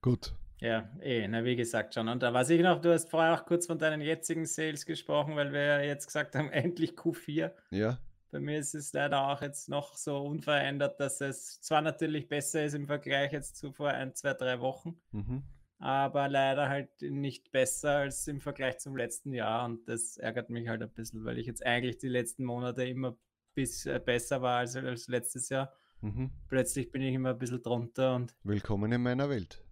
Gut. 0.00 0.34
Ja, 0.60 0.90
eh, 1.00 1.26
na 1.28 1.44
wie 1.44 1.56
gesagt 1.56 1.94
schon. 1.94 2.08
Und 2.08 2.22
da 2.22 2.32
weiß 2.32 2.50
ich 2.50 2.62
noch, 2.62 2.80
du 2.80 2.92
hast 2.92 3.10
vorher 3.10 3.34
auch 3.34 3.46
kurz 3.46 3.66
von 3.66 3.78
deinen 3.78 4.00
jetzigen 4.00 4.46
Sales 4.46 4.84
gesprochen, 4.84 5.36
weil 5.36 5.52
wir 5.52 5.62
ja 5.62 5.80
jetzt 5.80 6.06
gesagt 6.06 6.34
haben, 6.34 6.50
endlich 6.52 6.92
Q4. 6.92 7.52
Ja. 7.70 7.98
Bei 8.30 8.40
mir 8.40 8.58
ist 8.58 8.74
es 8.74 8.92
leider 8.92 9.26
auch 9.28 9.42
jetzt 9.42 9.68
noch 9.68 9.96
so 9.96 10.18
unverändert, 10.18 11.00
dass 11.00 11.20
es 11.20 11.60
zwar 11.60 11.82
natürlich 11.82 12.28
besser 12.28 12.64
ist 12.64 12.74
im 12.74 12.86
Vergleich 12.86 13.32
jetzt 13.32 13.56
zu 13.56 13.72
vor 13.72 13.88
ein, 13.88 14.14
zwei, 14.14 14.34
drei 14.34 14.60
Wochen, 14.60 15.00
Mhm. 15.12 15.42
Aber 15.80 16.28
leider 16.28 16.68
halt 16.68 16.90
nicht 17.00 17.52
besser 17.52 17.96
als 17.96 18.28
im 18.28 18.40
Vergleich 18.40 18.78
zum 18.78 18.96
letzten 18.96 19.32
Jahr. 19.32 19.64
Und 19.64 19.88
das 19.88 20.18
ärgert 20.18 20.50
mich 20.50 20.68
halt 20.68 20.82
ein 20.82 20.90
bisschen, 20.90 21.24
weil 21.24 21.38
ich 21.38 21.46
jetzt 21.46 21.64
eigentlich 21.64 21.96
die 21.96 22.08
letzten 22.08 22.44
Monate 22.44 22.84
immer 22.84 23.16
bis 23.54 23.86
äh, 23.86 23.98
besser 23.98 24.42
war 24.42 24.58
als, 24.58 24.76
als 24.76 25.08
letztes 25.08 25.48
Jahr. 25.48 25.72
Mhm. 26.02 26.30
Plötzlich 26.48 26.92
bin 26.92 27.00
ich 27.00 27.14
immer 27.14 27.30
ein 27.30 27.38
bisschen 27.38 27.62
drunter 27.62 28.14
und 28.14 28.36
Willkommen 28.44 28.92
in 28.92 29.02
meiner 29.02 29.30
Welt. 29.30 29.64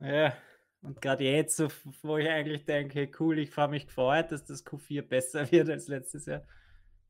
ja, 0.00 0.32
und 0.82 1.00
gerade 1.00 1.24
jetzt, 1.24 1.60
wo 2.02 2.16
ich 2.16 2.28
eigentlich 2.28 2.64
denke, 2.64 3.10
cool, 3.18 3.40
ich 3.40 3.56
habe 3.56 3.72
mich 3.72 3.88
gefreut, 3.88 4.30
dass 4.30 4.44
das 4.44 4.64
Q4 4.64 5.02
besser 5.02 5.50
wird 5.50 5.68
als 5.68 5.88
letztes 5.88 6.26
Jahr, 6.26 6.42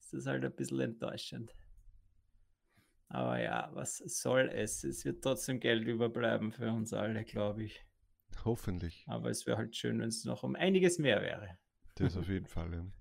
ist 0.00 0.14
das 0.14 0.26
halt 0.26 0.44
ein 0.44 0.52
bisschen 0.52 0.80
enttäuschend. 0.80 1.54
Aber 3.08 3.38
ja, 3.38 3.70
was 3.74 3.98
soll 3.98 4.50
es? 4.52 4.82
Es 4.82 5.04
wird 5.04 5.22
trotzdem 5.22 5.60
Geld 5.60 5.86
überbleiben 5.86 6.52
für 6.52 6.72
uns 6.72 6.92
alle, 6.94 7.22
glaube 7.24 7.64
ich. 7.64 7.85
Hoffentlich. 8.44 9.04
Aber 9.08 9.30
es 9.30 9.46
wäre 9.46 9.56
halt 9.58 9.76
schön, 9.76 10.00
wenn 10.00 10.08
es 10.08 10.24
noch 10.24 10.42
um 10.42 10.54
einiges 10.56 10.98
mehr 10.98 11.22
wäre. 11.22 11.58
Das 11.96 12.16
auf 12.16 12.28
jeden 12.28 12.46
Fall. 12.46 12.72
Ja. 12.72 12.86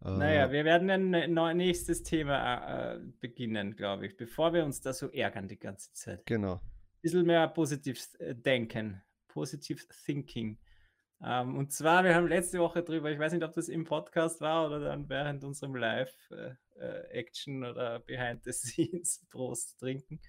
Naja, 0.00 0.46
Äh, 0.46 0.52
wir 0.52 0.64
werden 0.64 0.90
ein 0.90 1.56
nächstes 1.56 2.04
Thema 2.04 2.94
äh, 2.94 3.00
beginnen, 3.18 3.74
glaube 3.74 4.06
ich, 4.06 4.16
bevor 4.16 4.52
wir 4.52 4.64
uns 4.64 4.80
da 4.80 4.92
so 4.92 5.10
ärgern 5.10 5.48
die 5.48 5.58
ganze 5.58 5.92
Zeit. 5.92 6.24
genau. 6.24 6.60
bisschen 7.02 7.26
mehr 7.26 7.48
positiv 7.48 8.06
äh, 8.20 8.34
denken, 8.34 9.02
positiv 9.26 9.88
thinking. 10.04 10.56
Ähm, 11.20 11.56
und 11.56 11.72
zwar, 11.72 12.04
wir 12.04 12.14
haben 12.14 12.28
letzte 12.28 12.60
Woche 12.60 12.82
drüber, 12.82 13.10
ich 13.10 13.18
weiß 13.18 13.32
nicht, 13.32 13.42
ob 13.42 13.52
das 13.52 13.68
im 13.68 13.84
Podcast 13.84 14.40
war 14.40 14.66
oder 14.66 14.78
dann 14.80 15.08
während 15.08 15.42
unserem 15.42 15.74
Live-Action 15.74 17.64
oder 17.64 17.98
Behind 17.98 18.44
the 18.44 18.52
Scenes 18.52 19.26
Prost 19.30 19.80
trinken, 19.80 20.20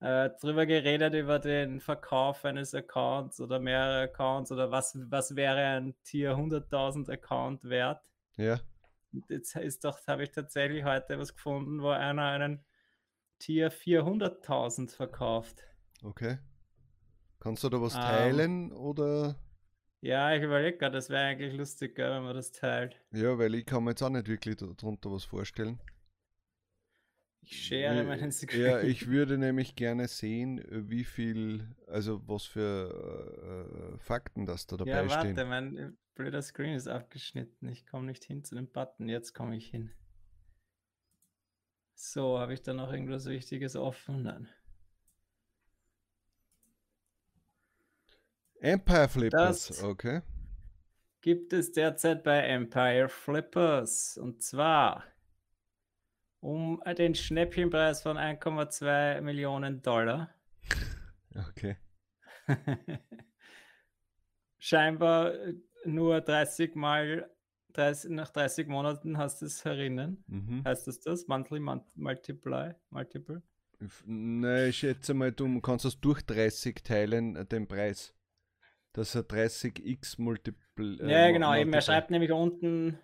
äh, 0.00 0.30
drüber 0.40 0.66
geredet 0.66 1.14
über 1.14 1.38
den 1.38 1.80
Verkauf 1.80 2.44
eines 2.44 2.74
Accounts 2.74 3.40
oder 3.40 3.60
mehrere 3.60 4.02
Accounts 4.02 4.50
oder 4.50 4.70
was, 4.70 4.98
was 5.10 5.36
wäre 5.36 5.76
ein 5.76 5.94
Tier 6.04 6.36
100.000 6.36 7.10
Account 7.10 7.64
wert. 7.64 8.10
Ja. 8.36 8.60
Jetzt 9.28 9.56
ist 9.56 9.84
doch, 9.84 9.98
habe 10.06 10.22
ich 10.22 10.30
tatsächlich 10.30 10.84
heute 10.84 11.18
was 11.18 11.34
gefunden, 11.34 11.82
wo 11.82 11.90
einer 11.90 12.22
einen 12.22 12.64
Tier 13.38 13.70
400.000 13.70 14.94
verkauft. 14.94 15.64
Okay. 16.02 16.38
Kannst 17.40 17.64
du 17.64 17.68
da 17.68 17.80
was 17.80 17.94
Ähm, 17.94 18.00
teilen 18.00 18.72
oder? 18.72 19.36
Ja, 20.02 20.34
ich 20.34 20.42
überlege 20.42 20.78
gerade, 20.78 20.94
das 20.94 21.10
wäre 21.10 21.24
eigentlich 21.24 21.54
lustig, 21.54 21.98
wenn 21.98 22.22
man 22.22 22.34
das 22.34 22.52
teilt. 22.52 22.98
Ja, 23.12 23.38
weil 23.38 23.54
ich 23.54 23.66
kann 23.66 23.84
mir 23.84 23.90
jetzt 23.90 24.02
auch 24.02 24.08
nicht 24.08 24.28
wirklich 24.28 24.56
darunter 24.56 25.10
was 25.10 25.24
vorstellen. 25.24 25.78
Ich 27.42 27.66
share 27.66 28.00
Äh, 28.00 28.04
meinen 28.04 28.30
Screen. 28.32 28.60
Ja, 28.62 28.80
ich 28.82 29.06
würde 29.08 29.38
nämlich 29.38 29.74
gerne 29.74 30.08
sehen, 30.08 30.58
äh, 30.58 30.88
wie 30.88 31.04
viel, 31.04 31.74
also 31.86 32.20
was 32.28 32.44
für 32.44 33.94
äh, 33.94 33.98
Fakten 33.98 34.46
das 34.46 34.66
da 34.66 34.76
dabei 34.76 34.90
Ja, 34.90 35.08
warte, 35.08 35.32
stehen. 35.32 35.48
mein 35.48 35.76
äh, 35.76 35.90
blöder 36.14 36.42
Screen 36.42 36.74
ist 36.74 36.86
abgeschnitten. 36.86 37.68
Ich 37.68 37.86
komme 37.86 38.06
nicht 38.06 38.24
hin 38.24 38.44
zu 38.44 38.54
dem 38.54 38.68
Button. 38.70 39.08
Jetzt 39.08 39.32
komme 39.34 39.56
ich 39.56 39.68
hin. 39.68 39.90
So, 41.94 42.38
habe 42.38 42.54
ich 42.54 42.62
da 42.62 42.72
noch 42.72 42.92
irgendwas 42.92 43.26
Wichtiges 43.26 43.74
offen? 43.76 44.22
Nein. 44.22 44.48
Empire 48.60 49.08
Flippers, 49.08 49.68
Das- 49.68 49.82
okay. 49.82 50.20
Gibt 51.22 51.52
es 51.52 51.72
derzeit 51.72 52.22
bei 52.24 52.38
Empire 52.40 53.08
Flippers. 53.08 54.16
Und 54.18 54.42
zwar 54.42 55.04
um 56.40 56.82
den 56.98 57.14
Schnäppchenpreis 57.14 58.02
von 58.02 58.16
1,2 58.16 59.20
Millionen 59.20 59.82
Dollar. 59.82 60.34
Okay. 61.48 61.76
Scheinbar 64.58 65.34
äh, 65.34 65.54
nur 65.84 66.20
30 66.20 66.74
Mal, 66.74 67.30
30, 67.72 68.10
nach 68.10 68.30
30 68.30 68.68
Monaten 68.68 69.16
hast 69.16 69.40
du 69.42 69.46
es 69.46 69.64
herinnen. 69.64 70.22
Mhm. 70.26 70.64
Heißt 70.64 70.86
das 70.86 71.00
das? 71.00 71.26
Monthly 71.28 71.60
Mon 71.60 71.82
Multiply? 71.94 72.74
Multiple? 72.90 73.42
F- 73.80 74.04
Ne, 74.06 74.68
ich 74.68 74.78
schätze 74.78 75.14
mal, 75.14 75.32
du 75.32 75.60
kannst 75.60 75.84
das 75.84 75.98
durch 76.00 76.22
30 76.22 76.82
teilen, 76.82 77.36
äh, 77.36 77.46
den 77.46 77.66
Preis. 77.66 78.14
Das 78.92 79.14
ist 79.14 79.30
30x 79.30 80.20
Multiple. 80.20 80.98
äh, 81.00 81.10
ja, 81.10 81.30
genau. 81.30 81.52
Eben, 81.54 81.58
er 81.72 81.76
Multiple. 81.76 81.82
schreibt 81.82 82.10
nämlich 82.10 82.32
unten, 82.32 82.98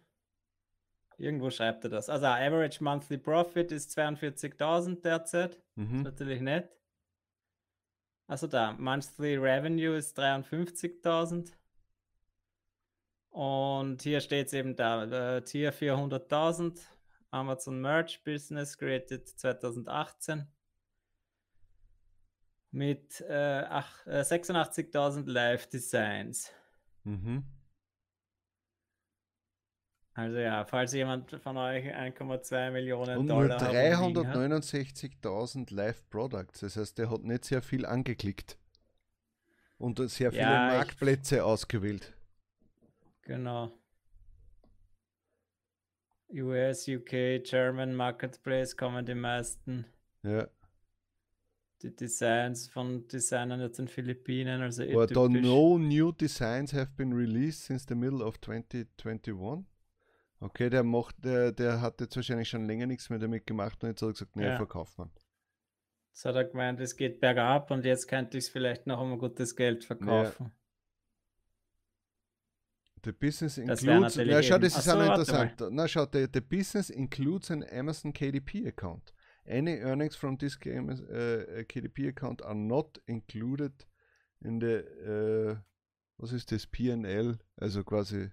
irgendwo 1.19 1.51
schreibt 1.51 1.85
er 1.85 1.91
das. 1.91 2.09
Also, 2.09 2.27
Average 2.27 2.83
Monthly 2.83 3.19
Profit 3.19 3.73
ist 3.73 3.91
42.000 3.97 5.03
derzeit. 5.03 5.55
Ist 5.55 5.63
Mhm. 5.77 6.03
natürlich 6.03 6.41
nett. 6.41 6.71
Also 8.29 8.47
da, 8.49 8.73
Monthly 8.73 9.37
Revenue 9.37 9.97
ist 9.97 10.19
53.000. 10.19 11.53
Und 13.31 14.03
hier 14.03 14.21
steht 14.21 14.47
es 14.49 14.53
eben 14.53 14.75
da, 14.77 15.37
äh, 15.37 15.43
Tier 15.43 15.73
400.000, 15.73 16.81
Amazon 17.31 17.81
Merch 17.81 18.25
Business 18.25 18.79
created 18.79 19.29
2018 19.29 20.47
mit 22.71 23.21
äh, 23.29 23.61
äh, 23.61 24.23
86.000 24.25 25.27
Live 25.29 25.67
Designs. 25.69 26.51
Mhm. 27.05 27.45
Also 30.19 30.39
ja, 30.39 30.65
falls 30.65 30.95
jemand 30.95 31.31
von 31.43 31.59
euch 31.59 31.85
1,2 31.95 32.71
Millionen 32.71 33.19
Und 33.19 33.27
nur 33.27 33.43
Dollar 33.49 33.61
hat. 33.61 33.71
369.000 33.71 35.71
Live-Products. 35.75 36.61
Das 36.61 36.79
heißt, 36.79 36.97
der 36.97 37.11
hat 37.11 37.23
nicht 37.23 37.45
sehr 37.45 37.61
viel 37.61 37.85
angeklickt. 37.85 38.57
Und 39.77 39.99
sehr 40.09 40.31
viele 40.33 40.43
Ja, 40.43 40.71
ich- 40.71 40.77
Marktplätze 40.79 41.45
ausgewählt. 41.45 42.15
Genau. 43.23 43.71
US, 46.33 46.89
UK, 46.89 47.41
German 47.45 47.95
Marketplace 47.95 48.75
kommen 48.75 49.05
die 49.05 49.15
meisten. 49.15 49.85
Ja. 50.23 50.49
Die 51.83 51.95
Designs 51.95 52.69
von 52.69 53.07
Designern 53.07 53.61
aus 53.61 53.73
den 53.73 53.87
Philippinen, 53.87 54.63
also 54.63 54.83
eh 54.83 54.95
typisch. 55.07 55.43
no 55.43 55.77
new 55.77 56.11
designs 56.11 56.73
have 56.73 56.93
been 56.97 57.13
released 57.13 57.65
since 57.67 57.85
the 57.87 57.95
middle 57.95 58.25
of 58.25 58.41
2021. 58.41 59.67
Okay, 60.41 60.69
der 60.69 60.83
macht, 60.85 61.25
der, 61.25 61.53
der 61.53 61.81
hat 61.81 62.01
jetzt 62.01 62.15
wahrscheinlich 62.17 62.49
schon 62.49 62.67
länger 62.67 62.87
nichts 62.87 63.09
mehr 63.09 63.19
damit 63.19 63.47
gemacht 63.47 63.83
und 63.83 63.91
jetzt 63.91 64.03
hat 64.03 64.09
er 64.09 64.13
gesagt, 64.13 64.37
nee, 64.37 64.45
Ja. 64.45 64.57
verkauft 64.57 64.99
man. 64.99 65.11
Jetzt 66.13 66.25
hat 66.25 66.35
er 66.35 66.45
gemeint, 66.45 66.81
es 66.81 66.97
geht 66.97 67.21
bergab 67.21 67.71
und 67.71 67.85
jetzt 67.85 68.07
könnte 68.07 68.37
ich 68.39 68.45
es 68.45 68.51
vielleicht 68.51 68.87
noch 68.87 69.01
um 69.01 69.13
ein 69.13 69.19
gutes 69.19 69.57
Geld 69.57 69.85
verkaufen. 69.85 70.53
The 73.05 73.13
business 73.13 73.57
includes. 73.59 74.17
Na, 74.17 74.43
schau, 74.43 74.59
das 74.59 74.77
ist 74.77 74.89
auch 74.89 75.01
interessant. 75.01 75.55
Na, 75.71 75.87
schau, 75.87 76.07
the, 76.13 76.27
the 76.33 76.41
business 76.41 76.91
includes 76.91 77.51
an 77.51 77.63
Amazon 77.71 78.13
KDP 78.13 78.67
account. 78.67 79.13
Any 79.49 79.77
earnings 79.81 80.17
from 80.17 80.37
this 80.39 80.59
game, 80.59 80.89
uh, 80.91 81.63
KDP 81.69 82.09
account 82.09 82.43
are 82.43 82.55
not 82.55 82.99
included 83.07 83.87
in 84.41 84.59
the, 84.61 84.83
uh, 85.07 85.57
was 86.17 86.33
ist 86.33 86.51
das, 86.51 86.67
PL, 86.67 87.39
also 87.57 87.85
quasi 87.85 88.31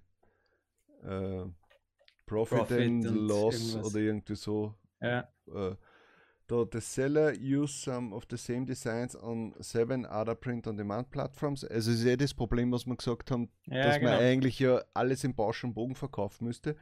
uh, 1.03 1.45
Profit, 2.25 2.57
Profit 2.59 2.79
and 2.81 3.05
und 3.05 3.27
Loss 3.27 3.73
irgendwas. 3.73 3.91
oder 3.91 3.99
irgendwie 4.01 4.35
so. 4.35 4.73
Ja, 5.01 5.27
Uh, 5.45 5.75
the, 6.47 6.65
the 6.71 6.79
seller 6.79 7.33
use 7.33 7.73
some 7.73 8.13
of 8.15 8.25
the 8.29 8.37
same 8.37 8.65
designs 8.65 9.13
on 9.15 9.53
seven 9.59 10.05
other 10.05 10.35
print-on-demand 10.35 11.09
platforms. 11.11 11.65
Also 11.65 11.91
es 11.91 11.99
ist 11.99 12.05
eh 12.05 12.15
das 12.15 12.33
Problem, 12.33 12.71
was 12.71 12.85
wir 12.85 12.95
gesagt 12.95 13.29
haben, 13.31 13.49
ja 13.65 13.83
dass 13.83 13.99
genau. 13.99 14.11
man 14.11 14.19
eigentlich 14.21 14.59
ja 14.59 14.81
alles 14.93 15.23
im 15.25 15.35
Bausch 15.35 15.63
und 15.65 15.73
Bogen 15.73 15.95
verkaufen 15.95 16.45
müsste. 16.45 16.75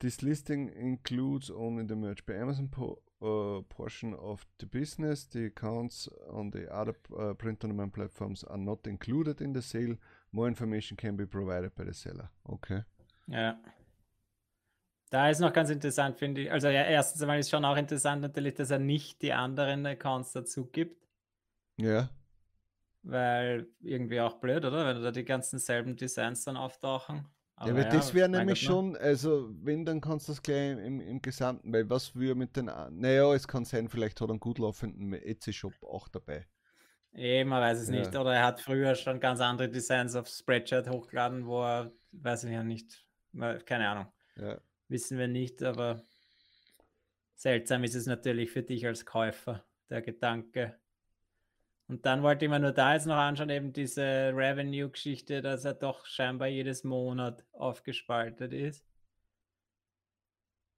This 0.00 0.22
listing 0.22 0.68
includes 0.68 1.50
only 1.50 1.84
the 1.88 1.94
merch 1.96 2.24
by 2.24 2.34
Amazon 2.34 2.68
po 2.68 3.00
uh, 3.20 3.62
portion 3.68 4.14
of 4.14 4.46
the 4.60 4.66
business. 4.66 5.28
The 5.28 5.46
accounts 5.46 6.08
on 6.30 6.50
the 6.52 6.68
other 6.70 6.94
uh, 7.16 7.34
print 7.34 7.64
on 7.64 7.70
demand 7.70 7.92
platforms 7.92 8.44
are 8.44 8.58
not 8.58 8.86
included 8.86 9.40
in 9.40 9.54
the 9.54 9.62
sale. 9.62 9.96
More 10.30 10.48
information 10.48 10.96
can 10.96 11.16
be 11.16 11.26
provided 11.26 11.74
by 11.74 11.84
the 11.84 11.92
seller. 11.92 12.30
Okay. 12.44 12.82
Ja. 13.26 13.56
Da 15.10 15.30
ist 15.30 15.40
noch 15.40 15.52
ganz 15.52 15.70
interessant, 15.70 16.18
finde 16.18 16.42
ich. 16.42 16.52
Also 16.52 16.68
ja, 16.68 16.82
erstens 16.82 17.22
einmal 17.22 17.38
ist 17.38 17.50
schon 17.50 17.64
auch 17.64 17.76
interessant 17.76 18.22
natürlich, 18.22 18.54
dass 18.54 18.70
er 18.70 18.78
nicht 18.78 19.22
die 19.22 19.32
anderen 19.32 19.86
Accounts 19.86 20.32
dazu 20.32 20.66
gibt. 20.66 21.06
Ja. 21.76 22.10
Weil 23.02 23.68
irgendwie 23.80 24.20
auch 24.20 24.34
blöd, 24.34 24.64
oder? 24.64 24.86
Wenn 24.86 25.02
da 25.02 25.10
die 25.10 25.24
ganzen 25.24 25.58
selben 25.58 25.96
Designs 25.96 26.44
dann 26.44 26.56
auftauchen. 26.56 27.26
Ja, 27.60 27.72
aber 27.72 27.84
das 27.84 28.14
wäre 28.14 28.28
nämlich 28.28 28.60
schon, 28.60 28.96
also 28.96 29.48
wenn, 29.62 29.84
dann 29.84 30.00
kannst 30.00 30.28
du 30.28 30.32
das 30.32 30.42
gleich 30.42 30.78
im, 30.78 31.00
im 31.00 31.20
Gesamten, 31.20 31.72
weil 31.72 31.88
was 31.90 32.14
wir 32.14 32.36
mit 32.36 32.56
den, 32.56 32.66
naja, 32.90 33.34
es 33.34 33.48
kann 33.48 33.64
sein, 33.64 33.88
vielleicht 33.88 34.20
hat 34.20 34.28
er 34.28 34.32
einen 34.32 34.40
gut 34.40 34.58
laufenden 34.58 35.12
Etsy-Shop 35.12 35.72
auch 35.82 36.06
dabei. 36.08 36.46
Eh, 37.14 37.44
man 37.44 37.60
weiß 37.60 37.80
es 37.80 37.88
ja. 37.88 37.96
nicht. 37.96 38.14
Oder 38.14 38.34
er 38.34 38.44
hat 38.44 38.60
früher 38.60 38.94
schon 38.94 39.18
ganz 39.18 39.40
andere 39.40 39.68
Designs 39.68 40.14
auf 40.14 40.28
Spreadshirt 40.28 40.88
hochgeladen, 40.88 41.46
wo 41.46 41.62
er, 41.62 41.90
weiß 42.12 42.44
ich 42.44 42.52
ja 42.52 42.62
nicht, 42.62 43.04
keine 43.64 43.88
Ahnung. 43.88 44.06
Ja. 44.36 44.60
Wissen 44.88 45.18
wir 45.18 45.28
nicht, 45.28 45.62
aber 45.62 46.02
seltsam 47.34 47.84
ist 47.84 47.94
es 47.94 48.06
natürlich 48.06 48.50
für 48.50 48.62
dich 48.62 48.86
als 48.86 49.04
Käufer, 49.04 49.64
der 49.90 50.02
Gedanke. 50.02 50.78
Und 51.86 52.04
dann 52.04 52.22
wollte 52.22 52.44
ich 52.44 52.50
mir 52.50 52.58
nur 52.58 52.72
da 52.72 52.94
jetzt 52.94 53.06
noch 53.06 53.16
anschauen, 53.16 53.48
eben 53.48 53.72
diese 53.72 54.02
Revenue-Geschichte, 54.34 55.40
dass 55.40 55.64
er 55.64 55.74
doch 55.74 56.04
scheinbar 56.04 56.48
jedes 56.48 56.84
Monat 56.84 57.44
aufgespaltet 57.52 58.52
ist. 58.52 58.86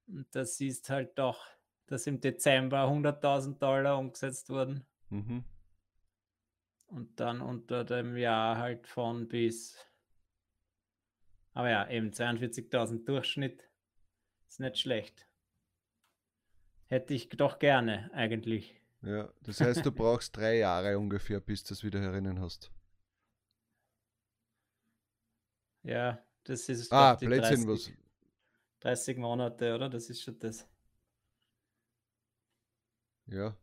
Und 0.07 0.27
das 0.35 0.57
siehst 0.57 0.89
halt 0.89 1.17
doch, 1.17 1.45
dass 1.87 2.07
im 2.07 2.21
Dezember 2.21 2.85
100.000 2.85 3.59
Dollar 3.59 3.97
umgesetzt 3.97 4.49
wurden. 4.49 4.85
Mhm. 5.09 5.43
Und 6.87 7.19
dann 7.19 7.41
unter 7.41 7.83
dem 7.83 8.17
Jahr 8.17 8.57
halt 8.57 8.87
von 8.87 9.27
bis. 9.27 9.77
Aber 11.53 11.69
ja, 11.69 11.89
eben 11.89 12.11
42.000 12.11 13.05
Durchschnitt. 13.05 13.70
Ist 14.51 14.59
nicht 14.59 14.79
schlecht. 14.79 15.29
Hätte 16.87 17.13
ich 17.13 17.29
doch 17.29 17.57
gerne 17.57 18.11
eigentlich. 18.13 18.75
Ja, 19.01 19.33
das 19.43 19.61
heißt, 19.61 19.85
du 19.85 19.91
brauchst 19.93 20.35
drei 20.35 20.57
Jahre 20.57 20.99
ungefähr, 20.99 21.39
bis 21.39 21.63
du 21.63 21.69
das 21.69 21.85
wieder 21.85 22.01
herinnen 22.01 22.41
hast. 22.41 22.69
Ja, 25.83 26.21
das 26.43 26.67
ist 26.67 26.91
ah, 26.91 27.15
die 27.15 27.27
30, 27.27 27.65
was. 27.65 27.93
30 28.81 29.17
Monate, 29.19 29.73
oder? 29.73 29.87
Das 29.87 30.09
ist 30.09 30.21
schon 30.21 30.37
das. 30.37 30.67
Ja. 33.27 33.55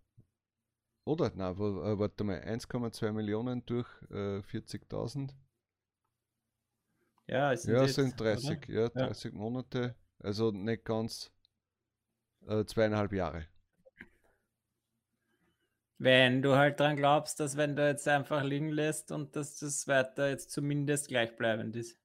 Oder? 1.04 1.30
Na, 1.34 1.50
äh, 1.50 1.98
warte 1.98 2.24
mal, 2.24 2.40
1,2 2.40 3.12
Millionen 3.12 3.62
durch 3.66 3.88
äh, 4.10 4.38
40.000. 4.38 5.34
Ja, 7.26 7.52
es 7.52 7.64
sind, 7.64 7.74
ja, 7.74 7.86
sind 7.86 8.18
30, 8.18 8.68
ja, 8.68 8.88
30 8.88 9.32
ja. 9.34 9.38
Monate. 9.38 9.94
Also 10.20 10.50
nicht 10.50 10.84
ganz 10.84 11.30
äh, 12.46 12.64
zweieinhalb 12.64 13.12
Jahre. 13.12 13.46
Wenn 15.98 16.42
du 16.42 16.54
halt 16.54 16.78
dran 16.78 16.96
glaubst, 16.96 17.40
dass 17.40 17.56
wenn 17.56 17.74
du 17.74 17.84
jetzt 17.86 18.06
einfach 18.06 18.44
liegen 18.44 18.70
lässt 18.70 19.10
und 19.10 19.34
dass 19.34 19.58
das 19.58 19.88
weiter 19.88 20.28
jetzt 20.28 20.52
zumindest 20.52 21.08
gleichbleibend 21.08 21.74
ist. 21.74 21.98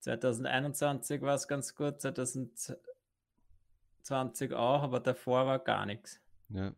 2021 0.00 1.22
war 1.22 1.34
es 1.34 1.48
ganz 1.48 1.74
gut, 1.74 2.00
2020 2.00 4.52
auch, 4.52 4.82
aber 4.82 5.00
davor 5.00 5.46
war 5.46 5.58
gar 5.58 5.86
nichts. 5.86 6.20
Ja. 6.48 6.74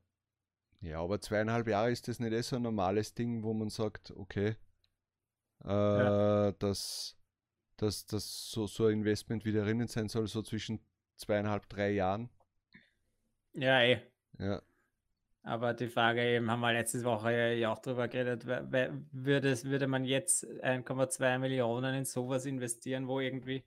Ja, 0.80 1.00
aber 1.00 1.20
zweieinhalb 1.20 1.66
Jahre 1.66 1.90
ist 1.90 2.08
das 2.08 2.20
nicht 2.20 2.34
eh 2.34 2.42
so 2.42 2.56
ein 2.56 2.62
normales 2.62 3.14
Ding, 3.14 3.42
wo 3.42 3.54
man 3.54 3.70
sagt, 3.70 4.10
okay, 4.10 4.56
äh, 5.64 5.68
ja. 5.68 6.52
dass, 6.52 7.16
dass, 7.76 8.06
dass 8.06 8.50
so, 8.50 8.66
so 8.66 8.86
ein 8.86 8.98
Investment 8.98 9.44
wieder 9.44 9.64
drinnen 9.64 9.88
sein 9.88 10.08
soll, 10.08 10.26
so 10.26 10.42
zwischen 10.42 10.80
zweieinhalb, 11.16 11.68
drei 11.68 11.90
Jahren. 11.90 12.30
Ja, 13.52 13.82
eh. 13.82 14.00
Ja. 14.38 14.62
Aber 15.42 15.74
die 15.74 15.88
Frage 15.88 16.22
eben, 16.22 16.50
haben 16.50 16.60
wir 16.60 16.72
letzte 16.72 17.04
Woche 17.04 17.54
ja 17.54 17.70
auch 17.70 17.78
drüber 17.78 18.08
geredet, 18.08 18.46
würde, 18.46 19.62
würde 19.64 19.86
man 19.86 20.04
jetzt 20.04 20.46
1,2 20.46 21.38
Millionen 21.38 21.94
in 21.94 22.04
sowas 22.06 22.46
investieren, 22.46 23.06
wo 23.06 23.20
irgendwie 23.20 23.62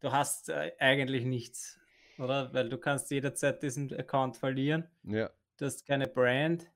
du 0.00 0.12
hast 0.12 0.48
äh, 0.48 0.72
eigentlich 0.78 1.24
nichts, 1.24 1.78
oder? 2.18 2.52
Weil 2.52 2.68
du 2.68 2.78
kannst 2.78 3.10
jederzeit 3.10 3.62
diesen 3.62 3.92
Account 3.94 4.36
verlieren. 4.36 4.88
Ja. 5.04 5.30
Du 5.58 5.64
hast 5.64 5.86
keine 5.86 6.06
Brand 6.06 6.70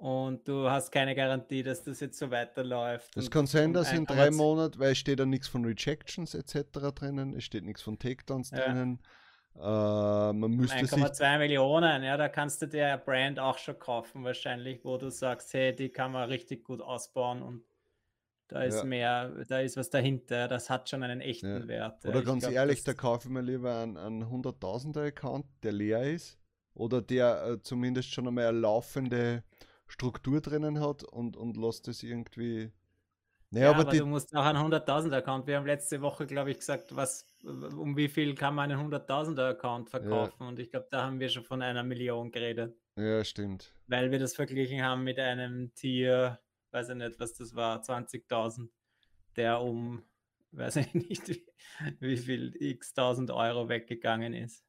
und 0.00 0.48
du 0.48 0.70
hast 0.70 0.90
keine 0.90 1.14
Garantie, 1.14 1.62
dass 1.62 1.82
das 1.82 2.00
jetzt 2.00 2.18
so 2.18 2.30
weiterläuft. 2.30 3.14
Es 3.18 3.30
kann 3.30 3.46
sein, 3.46 3.74
dass 3.74 3.92
in 3.92 4.06
drei 4.06 4.30
Monaten, 4.30 4.78
weil 4.78 4.92
es 4.92 4.98
steht 4.98 5.20
da 5.20 5.26
nichts 5.26 5.46
von 5.46 5.62
Rejections 5.64 6.34
etc. 6.34 6.70
drinnen, 6.94 7.34
es 7.34 7.44
steht 7.44 7.64
nichts 7.64 7.82
von 7.82 7.98
Takedowns 7.98 8.50
ja. 8.50 8.60
drinnen. 8.60 8.98
Äh, 9.56 9.60
man 9.60 10.52
müsste 10.52 10.78
1,2 10.78 11.38
Millionen, 11.38 12.02
ja, 12.02 12.16
da 12.16 12.30
kannst 12.30 12.62
du 12.62 12.66
der 12.66 12.96
Brand 12.96 13.38
auch 13.38 13.58
schon 13.58 13.78
kaufen, 13.78 14.24
wahrscheinlich, 14.24 14.82
wo 14.84 14.96
du 14.96 15.10
sagst, 15.10 15.52
hey, 15.52 15.76
die 15.76 15.90
kann 15.90 16.12
man 16.12 16.30
richtig 16.30 16.64
gut 16.64 16.80
ausbauen 16.80 17.42
und 17.42 17.62
da 18.48 18.62
ist 18.62 18.78
ja. 18.78 18.84
mehr, 18.84 19.44
da 19.48 19.60
ist 19.60 19.76
was 19.76 19.90
dahinter, 19.90 20.48
das 20.48 20.70
hat 20.70 20.88
schon 20.88 21.02
einen 21.02 21.20
echten 21.20 21.60
ja. 21.60 21.68
Wert. 21.68 22.06
Oder 22.06 22.22
ganz 22.22 22.44
glaub, 22.44 22.54
ehrlich, 22.54 22.82
da 22.84 22.94
kaufe 22.94 23.28
ich 23.28 23.34
mir 23.34 23.42
lieber 23.42 23.80
einen, 23.80 23.98
einen 23.98 24.24
100.000er 24.24 25.08
Account, 25.08 25.44
der 25.62 25.72
leer 25.72 26.04
ist 26.04 26.38
oder 26.72 27.02
der 27.02 27.44
äh, 27.44 27.62
zumindest 27.62 28.12
schon 28.12 28.26
einmal 28.26 28.46
eine 28.46 28.58
laufende 28.58 29.44
Struktur 29.90 30.40
drinnen 30.40 30.80
hat 30.80 31.02
und, 31.04 31.36
und 31.36 31.56
lass 31.56 31.82
das 31.82 32.02
irgendwie 32.02 32.72
naja, 33.52 33.66
ja, 33.66 33.70
aber, 33.72 33.80
aber 33.80 33.98
du 33.98 34.06
musst 34.06 34.34
auch 34.36 34.44
einen 34.44 34.72
100.000er 34.72 35.16
Account. 35.16 35.48
Wir 35.48 35.56
haben 35.56 35.66
letzte 35.66 36.00
Woche, 36.00 36.24
glaube 36.24 36.52
ich, 36.52 36.58
gesagt, 36.58 36.94
was, 36.94 37.26
um 37.42 37.96
wie 37.96 38.08
viel 38.08 38.36
kann 38.36 38.54
man 38.54 38.70
einen 38.70 38.92
100.000er 38.92 39.50
Account 39.50 39.90
verkaufen? 39.90 40.36
Ja. 40.38 40.46
Und 40.46 40.60
ich 40.60 40.70
glaube, 40.70 40.86
da 40.88 41.02
haben 41.02 41.18
wir 41.18 41.28
schon 41.28 41.42
von 41.42 41.60
einer 41.60 41.82
Million 41.82 42.30
geredet. 42.30 42.76
Ja, 42.94 43.24
stimmt. 43.24 43.74
Weil 43.88 44.12
wir 44.12 44.20
das 44.20 44.36
verglichen 44.36 44.82
haben 44.84 45.02
mit 45.02 45.18
einem 45.18 45.74
Tier, 45.74 46.38
weiß 46.70 46.90
ich 46.90 46.94
nicht, 46.94 47.18
was 47.18 47.34
das 47.34 47.56
war, 47.56 47.82
20.000, 47.82 48.68
der 49.34 49.60
um, 49.60 50.04
weiß 50.52 50.76
ich 50.76 50.94
nicht, 50.94 51.28
wie, 51.28 51.44
wie 51.98 52.16
viel 52.16 52.54
x 52.56 52.94
tausend 52.94 53.32
Euro 53.32 53.68
weggegangen 53.68 54.32
ist. 54.32 54.64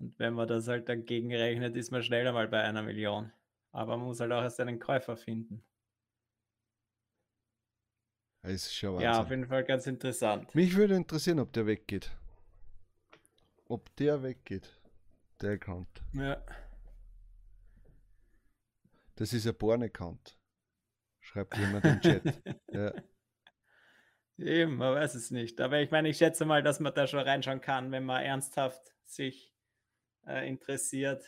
Und 0.00 0.18
wenn 0.18 0.34
man 0.34 0.48
das 0.48 0.66
halt 0.66 0.88
dagegen 0.88 1.32
rechnet, 1.32 1.76
ist 1.76 1.92
man 1.92 2.02
schneller 2.02 2.32
mal 2.32 2.48
bei 2.48 2.62
einer 2.62 2.82
Million. 2.82 3.30
Aber 3.72 3.96
man 3.96 4.06
muss 4.06 4.20
halt 4.20 4.32
auch 4.32 4.42
erst 4.42 4.60
einen 4.60 4.78
Käufer 4.78 5.16
finden. 5.16 5.64
Das 8.42 8.52
ist 8.52 8.74
schon 8.74 9.00
Ja, 9.00 9.20
auf 9.20 9.30
jeden 9.30 9.46
Fall 9.46 9.64
ganz 9.64 9.86
interessant. 9.86 10.54
Mich 10.54 10.76
würde 10.76 10.94
interessieren, 10.96 11.38
ob 11.38 11.52
der 11.52 11.66
weggeht. 11.66 12.10
Ob 13.66 13.94
der 13.96 14.22
weggeht. 14.22 14.68
Der 15.40 15.52
Account. 15.52 15.88
Ja. 16.12 16.44
Das 19.14 19.32
ist 19.32 19.46
ein 19.46 19.56
Born-Account. 19.56 20.38
Schreibt 21.20 21.56
jemand 21.56 21.84
im 21.84 22.00
Chat. 22.00 22.22
ja. 22.72 22.92
Eben, 24.38 24.76
man 24.76 24.94
weiß 24.94 25.14
es 25.14 25.30
nicht. 25.30 25.60
Aber 25.60 25.80
ich 25.80 25.90
meine, 25.90 26.08
ich 26.08 26.18
schätze 26.18 26.44
mal, 26.44 26.62
dass 26.62 26.80
man 26.80 26.94
da 26.94 27.06
schon 27.06 27.20
reinschauen 27.20 27.60
kann, 27.60 27.92
wenn 27.92 28.04
man 28.04 28.22
ernsthaft 28.22 28.94
sich 29.04 29.54
äh, 30.26 30.48
interessiert 30.48 31.24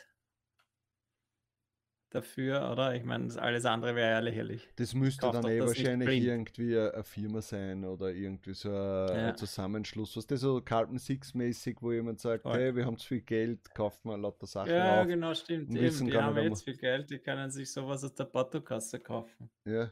dafür, 2.15 2.71
oder? 2.71 2.95
Ich 2.95 3.05
meine, 3.05 3.35
alles 3.41 3.65
andere 3.65 3.95
wäre 3.95 4.11
ja 4.11 4.19
lächerlich. 4.21 4.69
Das 4.77 4.95
müsste 4.95 5.31
dann 5.31 5.47
eh 5.47 5.61
wahrscheinlich 5.61 6.23
irgendwie 6.23 6.79
eine 6.79 7.05
Firma 7.05 7.43
sein 7.43 7.85
oder 7.85 8.13
irgendwie 8.13 8.55
so 8.55 8.71
ein, 8.71 9.17
ja. 9.17 9.35
Zusammenschluss. 9.35 10.17
Was 10.17 10.27
das 10.27 10.41
so 10.41 10.61
Carlton 10.61 10.99
Six 10.99 11.35
mäßig, 11.35 11.79
wo 11.81 11.93
jemand 11.93 12.21
sagt, 12.21 12.43
Voll. 12.43 12.59
hey, 12.59 12.77
wir 12.77 12.87
haben 12.87 12.97
zu 12.97 13.09
viel 13.09 13.23
Geld, 13.23 13.75
kaufen 13.75 14.09
wir 14.09 14.17
lauter 14.17 14.47
Sachen 14.47 14.71
Ja, 14.71 15.03
auf. 15.03 15.07
genau, 15.07 15.35
stimmt. 15.35 15.75
Eben, 15.75 16.07
die 16.07 16.17
haben 16.17 16.37
jetzt 16.39 16.65
viel 16.65 16.77
Geld, 16.77 17.11
die 17.11 17.19
können 17.19 17.51
sich 17.51 17.71
sowas 17.73 18.05
aus 18.05 18.15
der 18.15 18.25
Portokasse 18.25 19.01
kaufen. 19.01 19.51
Ja. 19.65 19.91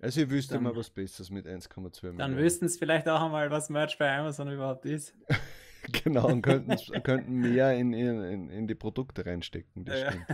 Also 0.00 0.20
ich 0.20 0.28
wüsste 0.28 0.54
dann, 0.54 0.64
mal 0.64 0.76
was 0.76 0.90
Besseres 0.90 1.30
mit 1.30 1.46
1,2 1.46 1.78
Millionen. 2.02 2.18
Dann 2.18 2.36
wüssten 2.36 2.66
es 2.66 2.76
vielleicht 2.76 3.08
auch 3.08 3.22
einmal, 3.22 3.50
was 3.50 3.70
Merch 3.70 3.96
bei 3.96 4.14
Amazon 4.14 4.50
überhaupt 4.50 4.84
ist. 4.84 5.14
genau, 6.04 6.28
und 6.28 6.42
könnten, 6.42 7.40
mehr 7.40 7.74
in, 7.74 7.92
in, 7.92 8.50
in 8.50 8.66
die 8.66 8.74
Produkte 8.74 9.24
reinstecken. 9.26 9.84
Das 9.84 10.00
ja. 10.00 10.12
stimmt, 10.12 10.28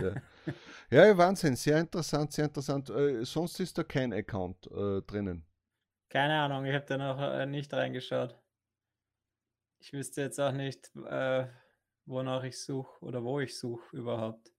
ja. 0.89 1.05
ja, 1.07 1.17
Wahnsinn, 1.17 1.55
sehr 1.55 1.79
interessant, 1.79 2.31
sehr 2.31 2.45
interessant. 2.45 2.89
Äh, 2.89 3.23
sonst 3.25 3.59
ist 3.59 3.77
da 3.77 3.83
kein 3.83 4.13
Account 4.13 4.67
äh, 4.67 5.01
drinnen. 5.01 5.45
Keine 6.09 6.39
Ahnung, 6.39 6.65
ich 6.65 6.73
habe 6.73 6.85
da 6.85 6.97
noch 6.97 7.19
äh, 7.21 7.45
nicht 7.45 7.73
reingeschaut. 7.73 8.37
Ich 9.79 9.93
wüsste 9.93 10.21
jetzt 10.21 10.39
auch 10.39 10.51
nicht, 10.51 10.91
äh, 10.95 11.47
wonach 12.05 12.43
ich 12.43 12.61
suche 12.61 13.03
oder 13.03 13.23
wo 13.23 13.39
ich 13.39 13.57
suche 13.57 13.95
überhaupt. 13.95 14.51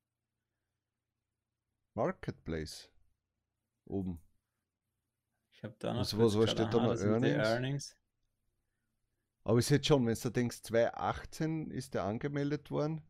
Marketplace. 1.94 2.90
Oben. 3.84 4.20
Ich 5.52 5.62
habe 5.62 5.76
da 5.78 5.92
noch. 5.92 6.00
Was, 6.00 6.18
was, 6.18 6.38
was 6.38 6.50
steht 6.50 6.72
da 6.72 6.82
noch? 6.82 6.96
Earnings? 7.00 7.96
Aber 9.44 9.58
ich 9.58 9.66
sehe 9.66 9.82
schon, 9.82 10.06
wenn 10.06 10.16
du 10.20 10.30
denkst, 10.30 10.62
2018 10.62 11.70
ist 11.70 11.94
der 11.94 12.04
angemeldet 12.04 12.70
worden. 12.70 13.02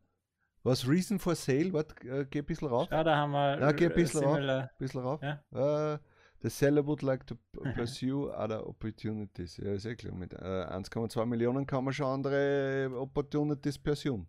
Was 0.63 0.87
Reason 0.87 1.19
for 1.19 1.35
Sale? 1.35 1.73
Warte, 1.73 2.07
äh, 2.07 2.25
geh 2.29 2.39
ein 2.39 2.45
bisschen 2.45 2.69
rauf. 2.69 2.89
Ja, 2.89 3.03
da 3.03 3.17
haben 3.17 3.31
wir. 3.31 3.59
Ja, 3.59 3.71
geh 3.73 3.87
ein 3.87 3.93
bisschen 3.93 4.23
rauf. 4.23 4.69
Bisschen 4.79 5.01
rauf. 5.01 5.21
Ja. 5.21 5.43
Uh, 5.51 5.97
the 6.41 6.49
seller 6.49 6.85
would 6.85 7.01
like 7.01 7.27
to 7.27 7.35
pursue 7.75 8.31
other 8.31 8.65
opportunities. 8.65 9.57
Ja, 9.57 9.73
ist 9.73 9.85
eh 9.85 9.95
klar. 9.95 10.15
Mit 10.15 10.33
äh, 10.33 10.37
1,2 10.37 11.25
Millionen 11.25 11.67
kann 11.67 11.83
man 11.83 11.93
schon 11.93 12.07
andere 12.07 12.91
Opportunities 12.95 13.77
pursuen. 13.77 14.27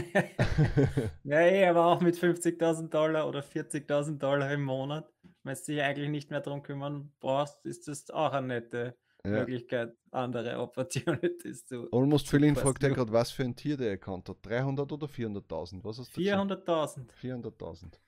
ja, 1.25 1.41
eh, 1.41 1.67
aber 1.67 1.87
auch 1.87 2.01
mit 2.01 2.17
50.000 2.17 2.89
Dollar 2.91 3.27
oder 3.27 3.41
40.000 3.41 4.19
Dollar 4.19 4.53
im 4.53 4.63
Monat, 4.63 5.11
wenn 5.43 5.55
du 5.55 5.63
dich 5.73 5.83
eigentlich 5.83 6.11
nicht 6.11 6.31
mehr 6.31 6.41
darum 6.41 6.63
kümmern 6.63 7.13
brauchst, 7.19 7.65
ist 7.65 7.89
das 7.89 8.11
auch 8.11 8.33
eine 8.33 8.47
nette. 8.47 8.97
Möglichkeit, 9.25 9.97
andere 10.11 10.59
Opportunities 10.59 11.65
zu. 11.67 11.89
Almost 11.93 12.29
Feeling 12.29 12.57
fragt 12.57 12.83
er 12.83 12.91
gerade, 12.91 13.13
was 13.13 13.31
für 13.31 13.45
ein 13.45 13.55
Tier 13.55 13.77
der 13.77 13.91
erkannt 13.91 14.29
hat. 14.29 14.39
300 14.43 14.91
oder 14.91 15.07
400.000? 15.07 15.85
Was 15.85 15.99
hast 15.99 16.17
du 16.17 16.21
400.000. 16.21 17.09
400.000. 17.21 17.99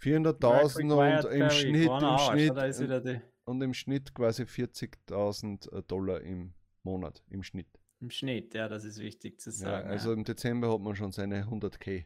400.000 0.00 1.24
und 1.24 1.32
im 1.32 1.50
Schnitt, 1.50 1.86
im 1.86 2.18
Schnitt 2.18 2.50
und, 2.50 3.22
und 3.44 3.62
im 3.62 3.74
Schnitt 3.74 4.14
quasi 4.14 4.42
40.000 4.42 5.82
Dollar 5.82 6.20
im 6.20 6.52
Monat, 6.82 7.22
im 7.30 7.42
Schnitt. 7.42 7.68
Im 8.00 8.10
Schnitt, 8.10 8.52
ja, 8.52 8.68
das 8.68 8.84
ist 8.84 8.98
wichtig 8.98 9.40
zu 9.40 9.50
sagen. 9.50 9.86
Ja, 9.86 9.90
also 9.90 10.10
ja. 10.10 10.16
im 10.16 10.24
Dezember 10.24 10.70
hat 10.70 10.80
man 10.80 10.94
schon 10.94 11.12
seine 11.12 11.44
100k. 11.44 12.04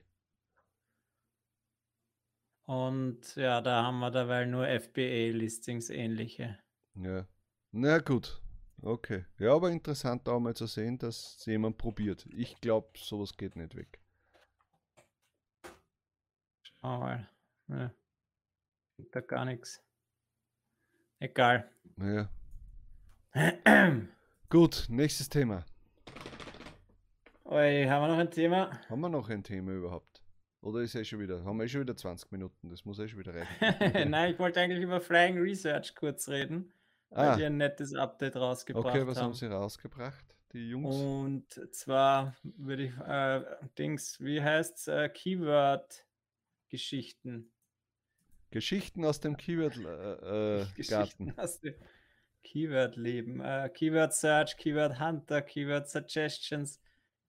Und 2.66 3.34
ja, 3.34 3.60
da 3.60 3.82
haben 3.82 3.98
wir 3.98 4.10
dabei 4.10 4.44
nur 4.44 4.66
FBA-Listings 4.66 5.90
ähnliche. 5.90 6.58
Ja. 7.00 7.26
Na 7.72 7.98
gut. 7.98 8.40
Okay. 8.82 9.24
Ja, 9.38 9.54
aber 9.54 9.70
interessant 9.70 10.28
auch 10.28 10.40
mal 10.40 10.54
zu 10.54 10.66
sehen, 10.66 10.98
dass 10.98 11.44
jemand 11.46 11.78
probiert. 11.78 12.26
Ich 12.26 12.60
glaube, 12.60 12.88
sowas 12.96 13.36
geht 13.36 13.56
nicht 13.56 13.74
weg. 13.76 14.00
Schau 16.62 16.98
mal. 16.98 17.28
Ja. 17.68 17.92
Da 19.12 19.20
gar 19.20 19.44
nichts. 19.44 19.82
Egal. 21.20 21.70
Ja. 21.96 22.28
Gut, 24.48 24.86
nächstes 24.88 25.28
Thema. 25.28 25.64
Oi, 27.44 27.86
haben 27.88 28.02
wir 28.02 28.08
noch 28.08 28.18
ein 28.18 28.30
Thema? 28.30 28.70
Haben 28.88 29.00
wir 29.00 29.08
noch 29.08 29.28
ein 29.28 29.42
Thema 29.42 29.72
überhaupt? 29.72 30.22
Oder 30.60 30.80
ist 30.80 30.94
eh 30.94 31.04
schon 31.04 31.20
wieder, 31.20 31.44
haben 31.44 31.58
wir 31.58 31.64
eh 31.64 31.68
schon 31.68 31.82
wieder 31.82 31.96
20 31.96 32.32
Minuten, 32.32 32.68
das 32.68 32.84
muss 32.84 32.98
eh 32.98 33.08
schon 33.08 33.20
wieder 33.20 33.34
reichen. 33.34 34.10
Nein, 34.10 34.32
ich 34.32 34.38
wollte 34.38 34.60
eigentlich 34.60 34.82
über 34.82 35.00
Flying 35.00 35.38
Research 35.38 35.94
kurz 35.94 36.28
reden, 36.28 36.72
weil 37.10 37.28
ah. 37.28 37.36
die 37.36 37.44
ein 37.44 37.56
nettes 37.56 37.94
Update 37.94 38.34
rausgebracht 38.36 38.86
haben. 38.86 38.96
Okay, 38.96 39.06
was 39.06 39.18
haben. 39.18 39.26
haben 39.26 39.34
sie 39.34 39.46
rausgebracht, 39.46 40.24
die 40.52 40.70
Jungs? 40.70 40.96
Und 40.96 41.74
zwar 41.74 42.34
würde 42.42 42.84
ich, 42.84 42.96
äh, 42.98 43.44
Dings, 43.78 44.20
wie 44.20 44.42
heißt's, 44.42 44.88
äh, 44.88 45.08
Keyword-Geschichten. 45.08 47.52
Geschichten 48.50 49.04
aus 49.04 49.20
dem 49.20 49.36
Keyword-Garten. 49.36 50.24
Äh, 50.24 50.66
Geschichten 50.76 51.38
aus 51.38 51.60
dem 51.60 51.76
Keyword-Leben. 52.42 53.40
Äh, 53.40 53.70
Keyword 53.72 54.14
Search, 54.14 54.56
Keyword 54.56 54.98
Hunter, 55.00 55.42
Keyword 55.42 55.88
Suggestions, 55.88 56.80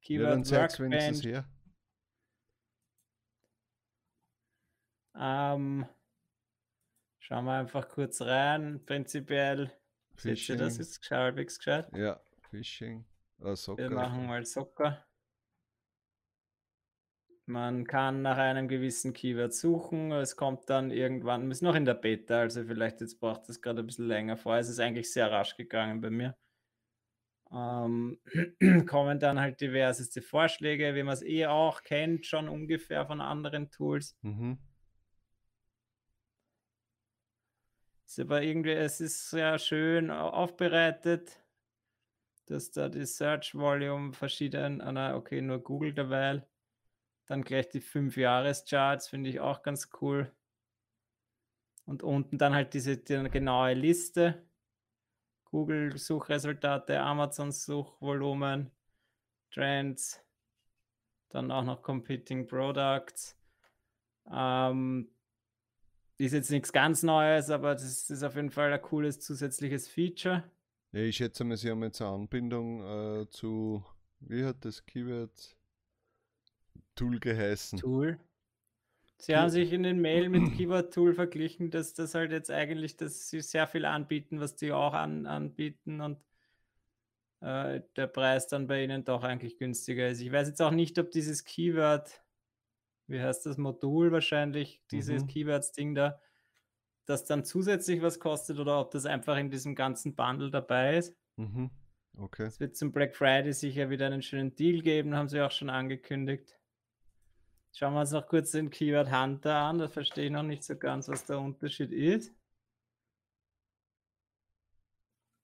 Keyword 0.02 0.50
ja, 0.50 0.62
Workbench. 0.62 1.24
Her. 1.24 1.46
Ähm, 5.16 5.86
schauen 7.30 7.46
wir 7.46 7.54
einfach 7.54 7.88
kurz 7.88 8.22
rein. 8.22 8.82
Prinzipiell, 8.86 9.72
Phishing. 10.16 10.58
das 10.58 10.78
ist 10.78 11.10
halbwegs 11.10 11.60
gescheit. 11.60 11.88
Ja, 11.96 12.20
Phishing. 12.50 13.06
Uh, 13.40 13.56
Wir 13.78 13.90
machen 13.90 14.28
mal 14.28 14.44
Soccer. 14.46 15.06
Man 17.46 17.88
kann 17.88 18.22
nach 18.22 18.38
einem 18.38 18.68
gewissen 18.68 19.14
Keyword 19.14 19.54
suchen. 19.54 20.12
Es 20.12 20.36
kommt 20.36 20.70
dann 20.70 20.92
irgendwann, 20.92 21.52
sind 21.54 21.68
noch 21.68 21.76
in 21.76 21.86
der 21.86 21.94
Beta, 21.96 22.42
also 22.42 22.64
vielleicht 22.66 23.00
jetzt 23.00 23.20
braucht 23.20 23.48
es 23.48 23.62
gerade 23.62 23.80
ein 23.80 23.88
bisschen 23.88 24.08
länger 24.08 24.36
vor. 24.36 24.58
Es 24.58 24.68
ist 24.68 24.80
eigentlich 24.80 25.12
sehr 25.12 25.32
rasch 25.32 25.56
gegangen 25.56 26.02
bei 26.02 26.10
mir 26.10 26.36
ähm, 27.52 28.20
kommen 28.88 29.20
dann 29.20 29.40
halt 29.40 29.62
diverseste 29.62 30.22
Vorschläge, 30.22 30.96
wie 30.96 31.04
man 31.04 31.14
es 31.14 31.24
eh 31.24 31.48
auch 31.48 31.84
kennt, 31.84 32.26
schon 32.26 32.50
ungefähr 32.50 33.06
von 33.06 33.22
anderen 33.22 33.72
Tools. 33.72 34.18
Mhm. 34.22 34.60
Ist 38.10 38.20
aber 38.20 38.42
irgendwie, 38.42 38.72
es 38.72 39.02
ist 39.02 39.30
sehr 39.30 39.60
schön 39.60 40.10
aufbereitet, 40.10 41.40
dass 42.48 42.72
da 42.72 42.90
die 42.90 43.06
Search 43.06 43.54
Volume 43.54 44.14
verschieden, 44.14 44.82
ah, 44.82 45.16
okay, 45.16 45.44
nur 45.44 45.60
Google 45.60 45.94
derweil. 45.94 46.44
Dann 47.28 47.44
gleich 47.44 47.70
die 47.70 47.82
5-Jahres-Charts, 47.82 49.10
finde 49.10 49.30
ich 49.30 49.40
auch 49.40 49.62
ganz 49.62 49.92
cool. 50.02 50.36
Und 51.86 52.02
unten 52.02 52.40
dann 52.40 52.56
halt 52.56 52.74
diese 52.74 52.98
die 52.98 53.30
genaue 53.30 53.76
Liste 53.76 54.44
Google-Suchresultate, 55.52 57.00
Amazon-Suchvolumen, 57.00 58.72
Trends, 59.52 60.20
dann 61.30 61.52
auch 61.52 61.64
noch 61.64 61.84
Competing 61.84 62.48
Products. 62.48 63.38
Ähm, 64.32 65.12
ist 66.26 66.34
jetzt 66.34 66.52
nichts 66.52 66.72
ganz 66.72 67.04
Neues, 67.04 67.50
aber 67.50 67.74
das 67.74 68.10
ist 68.10 68.24
auf 68.24 68.36
jeden 68.36 68.52
Fall 68.52 68.74
ein 68.74 68.82
cooles 68.82 69.20
zusätzliches 69.20 69.88
Feature. 69.88 70.44
Ja, 70.92 71.02
ich 71.02 71.18
schätze 71.18 71.44
mal, 71.44 71.56
Sie 71.56 71.70
haben 71.70 71.84
jetzt 71.84 72.02
eine 72.02 72.12
Anbindung 72.12 72.82
äh, 73.22 73.30
zu, 73.30 73.84
wie 74.20 74.44
hat 74.44 74.66
das 74.66 74.86
Keyword 74.86 75.58
Tool 76.96 77.20
geheißen? 77.20 77.80
Tool. 77.80 78.20
Sie 79.18 79.36
haben 79.36 79.50
sich 79.50 79.74
in 79.74 79.84
den 79.84 80.00
Mail 80.00 80.30
mit 80.30 80.52
Keyword 80.58 80.94
Tool 80.94 81.14
verglichen, 81.14 81.72
dass 81.72 81.94
das 81.94 82.16
halt 82.16 82.32
jetzt 82.32 82.50
eigentlich, 82.50 82.98
dass 82.98 83.30
sie 83.30 83.42
sehr 83.42 83.68
viel 83.68 83.86
anbieten, 83.86 84.40
was 84.40 84.56
die 84.56 84.72
auch 84.72 84.94
an, 84.94 85.26
anbieten 85.26 86.02
und 86.02 86.18
äh, 87.42 87.82
der 87.96 88.08
Preis 88.08 88.48
dann 88.48 88.68
bei 88.68 88.84
ihnen 88.84 89.04
doch 89.06 89.24
eigentlich 89.24 89.58
günstiger 89.58 90.10
ist. 90.10 90.22
Ich 90.22 90.32
weiß 90.32 90.48
jetzt 90.48 90.62
auch 90.62 90.72
nicht, 90.72 90.98
ob 91.00 91.12
dieses 91.12 91.44
Keyword, 91.44 92.22
wie 93.10 93.22
heißt 93.22 93.46
das 93.46 93.58
Modul 93.58 94.12
wahrscheinlich, 94.12 94.82
dieses 94.92 95.24
mhm. 95.24 95.28
Keywords-Ding 95.28 95.96
da, 95.96 96.20
das 97.06 97.26
dann 97.26 97.44
zusätzlich 97.44 98.02
was 98.02 98.20
kostet 98.20 98.60
oder 98.60 98.80
ob 98.80 98.92
das 98.92 99.06
einfach 99.06 99.38
in 99.38 99.50
diesem 99.50 99.76
ganzen 99.76 100.16
Bundle 100.16 100.52
dabei 100.52 100.98
ist. 100.98 101.16
Mhm. 101.38 101.72
Okay. 102.18 102.44
Es 102.44 102.60
wird 102.60 102.76
zum 102.76 102.92
Black 102.92 103.16
Friday 103.16 103.54
sicher 103.54 103.90
wieder 103.90 104.06
einen 104.06 104.22
schönen 104.22 104.56
Deal 104.56 104.82
geben, 104.82 105.16
haben 105.16 105.30
sie 105.30 105.42
auch 105.42 105.52
schon 105.52 105.70
angekündigt. 105.70 106.60
Schauen 107.74 107.94
wir 107.94 108.02
uns 108.02 108.12
noch 108.12 108.28
kurz 108.28 108.52
den 108.52 108.70
Keyword 108.70 109.12
Hunter 109.12 109.56
an. 109.56 109.78
Da 109.78 109.88
verstehe 109.88 110.26
ich 110.26 110.32
noch 110.32 110.44
nicht 110.44 110.64
so 110.64 110.76
ganz, 110.76 111.08
was 111.08 111.26
der 111.26 111.40
Unterschied 111.40 111.92
ist. 111.92 112.34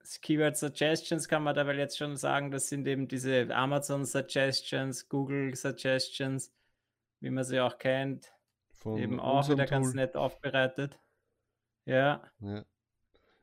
Das 0.00 0.20
Keyword 0.20 0.56
Suggestions 0.56 1.28
kann 1.28 1.42
man 1.42 1.54
dabei 1.54 1.74
jetzt 1.74 1.98
schon 1.98 2.16
sagen, 2.16 2.50
das 2.52 2.68
sind 2.68 2.86
eben 2.86 3.08
diese 3.08 3.52
Amazon 3.54 4.04
Suggestions, 4.04 5.08
Google 5.08 5.56
Suggestions, 5.56 6.52
wie 7.20 7.30
man 7.30 7.44
sie 7.44 7.60
auch 7.60 7.78
kennt. 7.78 8.32
Von 8.72 8.98
eben 8.98 9.20
auch 9.20 9.48
wieder 9.48 9.66
Tool. 9.66 9.66
ganz 9.66 9.94
nett 9.94 10.16
aufbereitet. 10.16 10.98
Ja. 11.84 12.22
ja. 12.40 12.64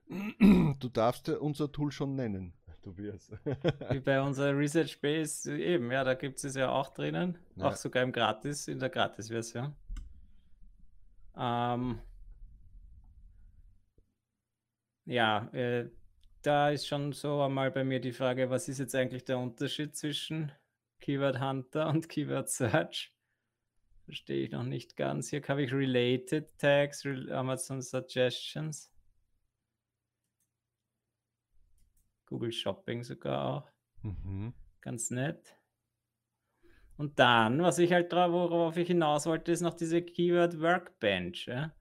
Du 0.80 0.90
darfst 0.90 1.30
unser 1.30 1.72
Tool 1.72 1.92
schon 1.92 2.16
nennen. 2.16 2.54
Tobias. 2.84 3.32
Wie 3.92 4.00
bei 4.00 4.22
unserer 4.22 4.56
Research 4.58 5.00
Base 5.00 5.58
eben, 5.58 5.92
ja, 5.92 6.04
da 6.04 6.14
gibt 6.14 6.44
es 6.44 6.54
ja 6.56 6.70
auch 6.70 6.90
drinnen, 6.90 7.40
ja. 7.56 7.70
auch 7.70 7.76
sogar 7.76 8.04
im 8.04 8.12
Gratis, 8.12 8.68
in 8.68 8.80
der 8.80 8.90
Gratis-Version. 8.90 9.74
Ähm, 11.36 12.02
ja, 15.06 15.48
äh, 15.54 15.90
da 16.42 16.70
ist 16.70 16.88
schon 16.88 17.14
so 17.14 17.42
einmal 17.42 17.72
bei 17.72 17.84
mir 17.84 18.00
die 18.00 18.12
Frage, 18.12 18.50
was 18.50 18.68
ist 18.68 18.80
jetzt 18.80 18.96
eigentlich 18.96 19.24
der 19.24 19.40
Unterschied 19.40 19.96
zwischen 19.96 20.52
Keyword 21.00 21.40
Hunter 21.40 21.88
und 21.88 22.10
Keyword 22.10 22.50
Search? 22.50 23.12
Verstehe 24.06 24.44
ich 24.44 24.52
noch 24.52 24.63
nicht 24.63 24.98
ganz. 24.98 25.30
Hier 25.30 25.42
habe 25.48 25.63
ich 25.63 25.72
Related 25.72 26.58
Tags, 26.58 27.06
Amazon 27.06 27.82
Suggestions. 27.82 28.92
Google 32.26 32.52
Shopping 32.52 33.04
sogar 33.04 33.46
auch. 33.46 33.70
Mhm. 34.02 34.54
Ganz 34.82 35.10
nett. 35.10 35.56
Und 36.98 37.18
dann, 37.18 37.62
was 37.63 37.80
ich 37.80 37.92
halt 37.94 38.12
drauf, 38.12 38.32
worauf 38.32 38.78
ich 38.78 38.88
hinaus 38.88 39.26
wollte, 39.26 39.52
ist 39.52 39.62
noch 39.62 39.74
diese 39.74 40.02
Keyword 40.02 40.60
Workbench. 40.60 41.48
Ja? 41.48 41.74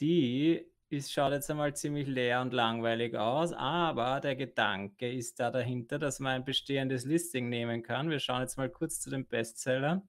Die 0.00 0.66
ist, 0.88 1.12
schaut 1.12 1.32
jetzt 1.32 1.50
einmal 1.50 1.74
ziemlich 1.76 2.08
leer 2.08 2.40
und 2.40 2.52
langweilig 2.52 3.16
aus, 3.16 3.52
aber 3.52 4.20
der 4.20 4.34
Gedanke 4.34 5.10
ist 5.10 5.38
da 5.38 5.50
dahinter, 5.50 6.00
dass 6.00 6.18
man 6.18 6.32
ein 6.32 6.44
bestehendes 6.44 7.04
Listing 7.04 7.48
nehmen 7.48 7.82
kann. 7.82 8.10
Wir 8.10 8.18
schauen 8.18 8.42
jetzt 8.42 8.56
mal 8.56 8.68
kurz 8.68 9.00
zu 9.00 9.10
den 9.10 9.26
Bestsellern 9.26 10.08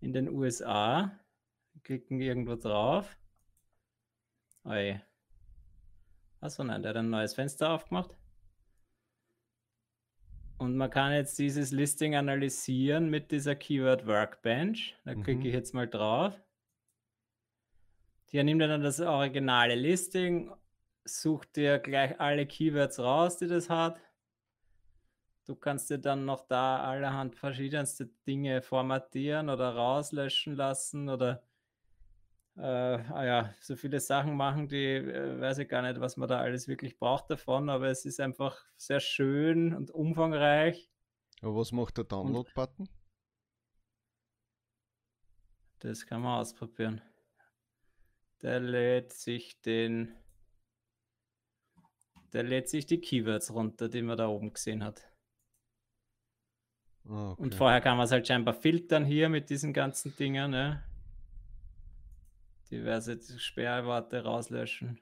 in 0.00 0.12
den 0.12 0.28
USA. 0.28 1.18
Klicken 1.82 2.20
irgendwo 2.20 2.56
drauf. 2.56 3.16
Oi. 4.64 5.00
Achso, 6.40 6.62
nein, 6.64 6.82
der 6.82 6.90
hat 6.90 6.96
ein 6.96 7.10
neues 7.10 7.34
Fenster 7.34 7.70
aufgemacht. 7.70 8.16
Und 10.58 10.76
man 10.76 10.90
kann 10.90 11.12
jetzt 11.12 11.38
dieses 11.38 11.70
Listing 11.70 12.14
analysieren 12.16 13.08
mit 13.08 13.30
dieser 13.30 13.54
Keyword 13.56 14.06
Workbench. 14.06 14.94
Da 15.04 15.14
klicke 15.14 15.40
Mhm. 15.40 15.46
ich 15.46 15.54
jetzt 15.54 15.72
mal 15.72 15.88
drauf. 15.88 16.38
Hier 18.26 18.44
nimmt 18.44 18.60
er 18.60 18.68
dann 18.68 18.82
das 18.82 19.00
originale 19.00 19.74
Listing, 19.74 20.52
sucht 21.04 21.56
dir 21.56 21.78
gleich 21.78 22.20
alle 22.20 22.46
Keywords 22.46 22.98
raus, 22.98 23.38
die 23.38 23.48
das 23.48 23.70
hat. 23.70 23.98
Du 25.50 25.56
kannst 25.56 25.90
dir 25.90 25.98
dann 25.98 26.26
noch 26.26 26.46
da 26.46 26.80
allerhand 26.84 27.34
verschiedenste 27.34 28.06
Dinge 28.24 28.62
formatieren 28.62 29.48
oder 29.50 29.74
rauslöschen 29.74 30.54
lassen 30.54 31.08
oder 31.08 31.42
äh, 32.56 32.60
ah 32.62 33.24
ja, 33.24 33.54
so 33.60 33.74
viele 33.74 33.98
Sachen 33.98 34.36
machen, 34.36 34.68
die 34.68 34.94
äh, 34.94 35.40
weiß 35.40 35.58
ich 35.58 35.68
gar 35.68 35.82
nicht, 35.82 36.00
was 36.00 36.16
man 36.16 36.28
da 36.28 36.38
alles 36.38 36.68
wirklich 36.68 37.00
braucht 37.00 37.30
davon, 37.30 37.68
aber 37.68 37.88
es 37.88 38.04
ist 38.04 38.20
einfach 38.20 38.64
sehr 38.76 39.00
schön 39.00 39.74
und 39.74 39.90
umfangreich. 39.90 40.88
Aber 41.42 41.56
was 41.56 41.72
macht 41.72 41.96
der 41.96 42.04
Download-Button? 42.04 42.88
Das 45.80 46.06
kann 46.06 46.20
man 46.22 46.38
ausprobieren. 46.38 47.02
Der 48.42 48.60
lädt 48.60 49.12
sich 49.14 49.60
den. 49.62 50.14
Der 52.32 52.44
lädt 52.44 52.68
sich 52.68 52.86
die 52.86 53.00
Keywords 53.00 53.52
runter, 53.52 53.88
die 53.88 54.02
man 54.02 54.16
da 54.16 54.28
oben 54.28 54.52
gesehen 54.52 54.84
hat. 54.84 55.09
Okay. 57.04 57.42
Und 57.42 57.54
vorher 57.54 57.80
kann 57.80 57.96
man 57.96 58.04
es 58.04 58.12
halt 58.12 58.26
scheinbar 58.26 58.54
filtern 58.54 59.04
hier 59.04 59.28
mit 59.28 59.50
diesen 59.50 59.72
ganzen 59.72 60.14
Dingen, 60.16 60.50
ne? 60.50 60.82
Diverse 62.70 63.18
Sperrworte 63.38 64.22
rauslöschen. 64.22 65.00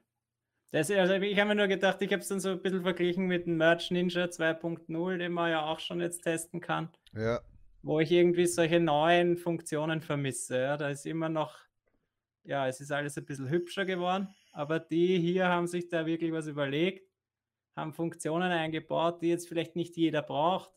Das, 0.71 0.91
also 0.91 1.15
ich 1.15 1.39
habe 1.39 1.49
mir 1.49 1.55
nur 1.55 1.67
gedacht, 1.67 2.01
ich 2.01 2.11
habe 2.11 2.21
es 2.21 2.27
dann 2.27 2.39
so 2.39 2.49
ein 2.49 2.61
bisschen 2.61 2.83
verglichen 2.83 3.25
mit 3.25 3.47
dem 3.47 3.57
Merch 3.57 3.89
Ninja 3.89 4.25
2.0, 4.25 5.17
den 5.17 5.31
man 5.31 5.49
ja 5.49 5.65
auch 5.65 5.79
schon 5.79 5.99
jetzt 5.99 6.21
testen 6.21 6.61
kann, 6.61 6.89
ja, 7.13 7.41
wo 7.81 7.99
ich 7.99 8.11
irgendwie 8.11 8.45
solche 8.45 8.79
neuen 8.79 9.37
Funktionen 9.37 10.01
vermisse. 10.01 10.59
Ja? 10.59 10.77
Da 10.77 10.89
ist 10.89 11.07
immer 11.07 11.27
noch, 11.27 11.57
ja, 12.43 12.67
es 12.67 12.81
ist 12.81 12.91
alles 12.91 13.17
ein 13.17 13.25
bisschen 13.25 13.49
hübscher 13.49 13.85
geworden, 13.85 14.27
aber 14.51 14.79
die 14.79 15.19
hier 15.19 15.47
haben 15.47 15.65
sich 15.65 15.89
da 15.89 16.05
wirklich 16.05 16.31
was 16.31 16.45
überlegt, 16.45 17.09
haben 17.75 17.93
Funktionen 17.93 18.51
eingebaut, 18.51 19.23
die 19.23 19.29
jetzt 19.29 19.47
vielleicht 19.47 19.75
nicht 19.75 19.97
jeder 19.97 20.21
braucht, 20.21 20.71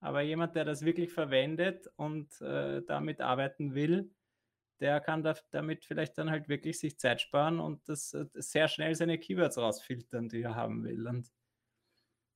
aber 0.00 0.22
jemand, 0.22 0.56
der 0.56 0.64
das 0.64 0.84
wirklich 0.84 1.12
verwendet 1.12 1.88
und 1.96 2.40
äh, 2.40 2.82
damit 2.86 3.20
arbeiten 3.20 3.74
will, 3.74 4.10
der 4.80 5.00
kann 5.00 5.22
da, 5.22 5.34
damit 5.50 5.84
vielleicht 5.84 6.16
dann 6.16 6.30
halt 6.30 6.48
wirklich 6.48 6.78
sich 6.78 6.98
Zeit 6.98 7.20
sparen 7.20 7.60
und 7.60 7.86
das, 7.88 8.14
äh, 8.14 8.26
sehr 8.34 8.68
schnell 8.68 8.94
seine 8.94 9.18
Keywords 9.18 9.58
rausfiltern, 9.58 10.28
die 10.28 10.42
er 10.42 10.54
haben 10.54 10.84
will. 10.84 11.06
Und 11.06 11.30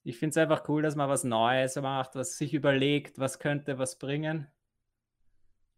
ich 0.03 0.19
finde 0.19 0.31
es 0.31 0.37
einfach 0.37 0.69
cool, 0.69 0.83
dass 0.83 0.97
man 0.97 1.09
was 1.09 1.25
Neues 1.25 1.77
macht, 1.77 2.15
was 2.15 2.37
sich 2.37 2.53
überlegt, 2.53 3.19
was 3.19 3.39
könnte 3.39 3.79
was 3.79 3.99
bringen 3.99 4.47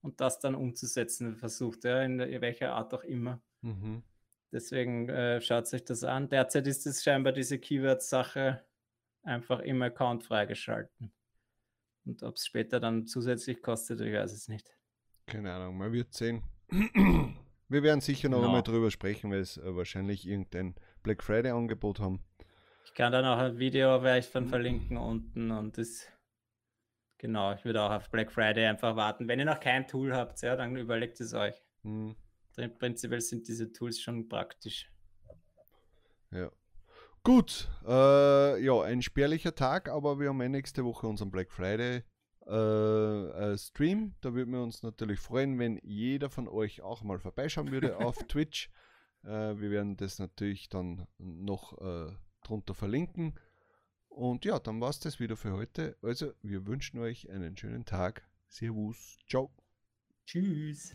und 0.03 0.21
das 0.21 0.41
dann 0.41 0.57
umzusetzen 0.57 1.37
versucht, 1.37 1.85
ja, 1.85 2.03
in, 2.03 2.19
welcher 2.19 2.73
Art 2.73 2.93
auch 2.95 3.05
immer. 3.05 3.41
mhm. 3.63 4.03
Deswegen 4.53 5.09
äh, 5.09 5.41
schaut 5.41 5.67
sich 5.67 5.85
das 5.85 6.05
an. 6.05 6.29
Derzeit 6.29 6.67
ist 6.69 6.87
es 6.87 7.03
scheinbar 7.03 7.33
diese 7.33 7.59
Keyword-Sache 7.59 8.65
einfach 9.23 9.59
im 9.61 9.83
Account 9.83 10.23
freigeschalten. 10.23 11.13
Und 12.07 12.23
ob 12.23 12.37
es 12.37 12.47
später 12.47 12.81
dann 12.81 13.07
zusätzlich 13.07 13.61
kostet, 13.63 14.01
ich 14.01 14.15
weiß 14.15 14.33
es 14.33 14.49
nicht. 14.49 14.71
keine 15.27 15.53
Ahnung, 15.53 15.77
man 15.77 15.93
wird 15.93 16.15
sehen. 16.15 16.43
Wir 17.69 17.83
werden 17.83 18.01
sicher 18.01 18.29
noch 18.29 18.39
Genau. 18.39 18.49
einmal 18.49 18.63
drüber 18.63 18.93
sprechen, 18.93 19.31
weil 19.33 19.41
es 19.41 19.57
äh, 19.59 19.75
wahrscheinlich 19.75 20.25
irgendein 20.27 20.77
Black 21.03 21.23
Friday 21.25 21.51
Angebot 21.51 21.99
haben. 21.99 22.21
Ich 22.85 22.95
kann 22.95 23.11
dann 23.11 23.25
auch 23.25 23.39
ein 23.39 23.59
Video 23.59 23.99
vielleicht 23.99 24.33
dann 24.37 24.47
verlinken 24.49 24.97
unten 24.97 25.51
und 25.51 25.77
das. 25.77 26.07
Genau, 27.19 27.53
ich 27.55 27.65
würde 27.65 27.83
auch 27.83 27.91
auf 27.91 28.09
Black 28.11 28.31
Friday 28.31 28.67
einfach 28.67 28.95
warten. 28.95 29.27
Wenn 29.27 29.41
ihr 29.41 29.47
noch 29.47 29.59
kein 29.59 29.89
Tool 29.89 30.15
habt, 30.15 30.41
ja, 30.43 30.55
dann 30.55 30.77
überlegt 30.77 31.21
es 31.21 31.35
euch. 31.35 31.61
Hm, 31.83 32.15
Drin- 32.55 32.79
Prinzipiell 32.79 33.21
sind 33.21 33.49
diese 33.49 33.73
Tools 33.73 34.01
schon 34.01 34.29
praktisch. 34.29 34.89
ja. 36.31 36.51
Gut, 37.27 37.69
äh, 37.85 38.63
ja, 38.63 38.83
ein 38.83 39.03
spärlicher 39.03 39.53
Tag, 39.53 39.89
aber 39.89 40.21
wir 40.21 40.29
haben 40.29 40.41
eh 40.41 40.49
nächste 40.49 40.85
Woche 40.85 41.09
unseren 41.09 41.33
Black 41.33 41.51
Friday 41.51 42.05
äh, 42.47 42.53
äh, 42.53 43.59
Stream. 43.59 44.15
Da 44.21 44.33
würden 44.33 44.53
wir 44.53 44.63
uns 44.63 44.85
natürlich 44.85 45.19
freuen, 45.19 45.59
wenn 45.59 45.81
jeder 45.83 46.31
von 46.31 46.47
euch 46.47 46.83
auch 46.83 47.03
mal 47.03 47.19
vorbeischauen 47.19 47.73
würde 47.73 47.97
auf 48.07 48.17
Twitch. 48.29 48.71
Äh, 49.25 49.59
wir 49.59 49.73
werden 49.73 49.97
das 49.97 50.21
natürlich 50.21 50.69
dann 50.69 51.09
noch 51.19 51.77
äh, 51.79 52.13
drunter 52.45 52.75
verlinken. 52.75 53.35
Und 54.07 54.45
ja, 54.45 54.61
dann 54.61 54.81
war 54.81 54.91
es 54.91 55.01
das 55.01 55.19
wieder 55.19 55.37
für 55.37 55.53
heute. 55.53 55.97
Also, 56.03 56.33
wir 56.43 56.65
wünschen 56.69 57.01
euch 57.01 57.29
einen 57.29 57.57
schönen 57.57 57.85
Tag. 57.85 58.25
Servus, 58.47 59.19
ciao. 59.29 59.51
Tschüss. 60.27 60.95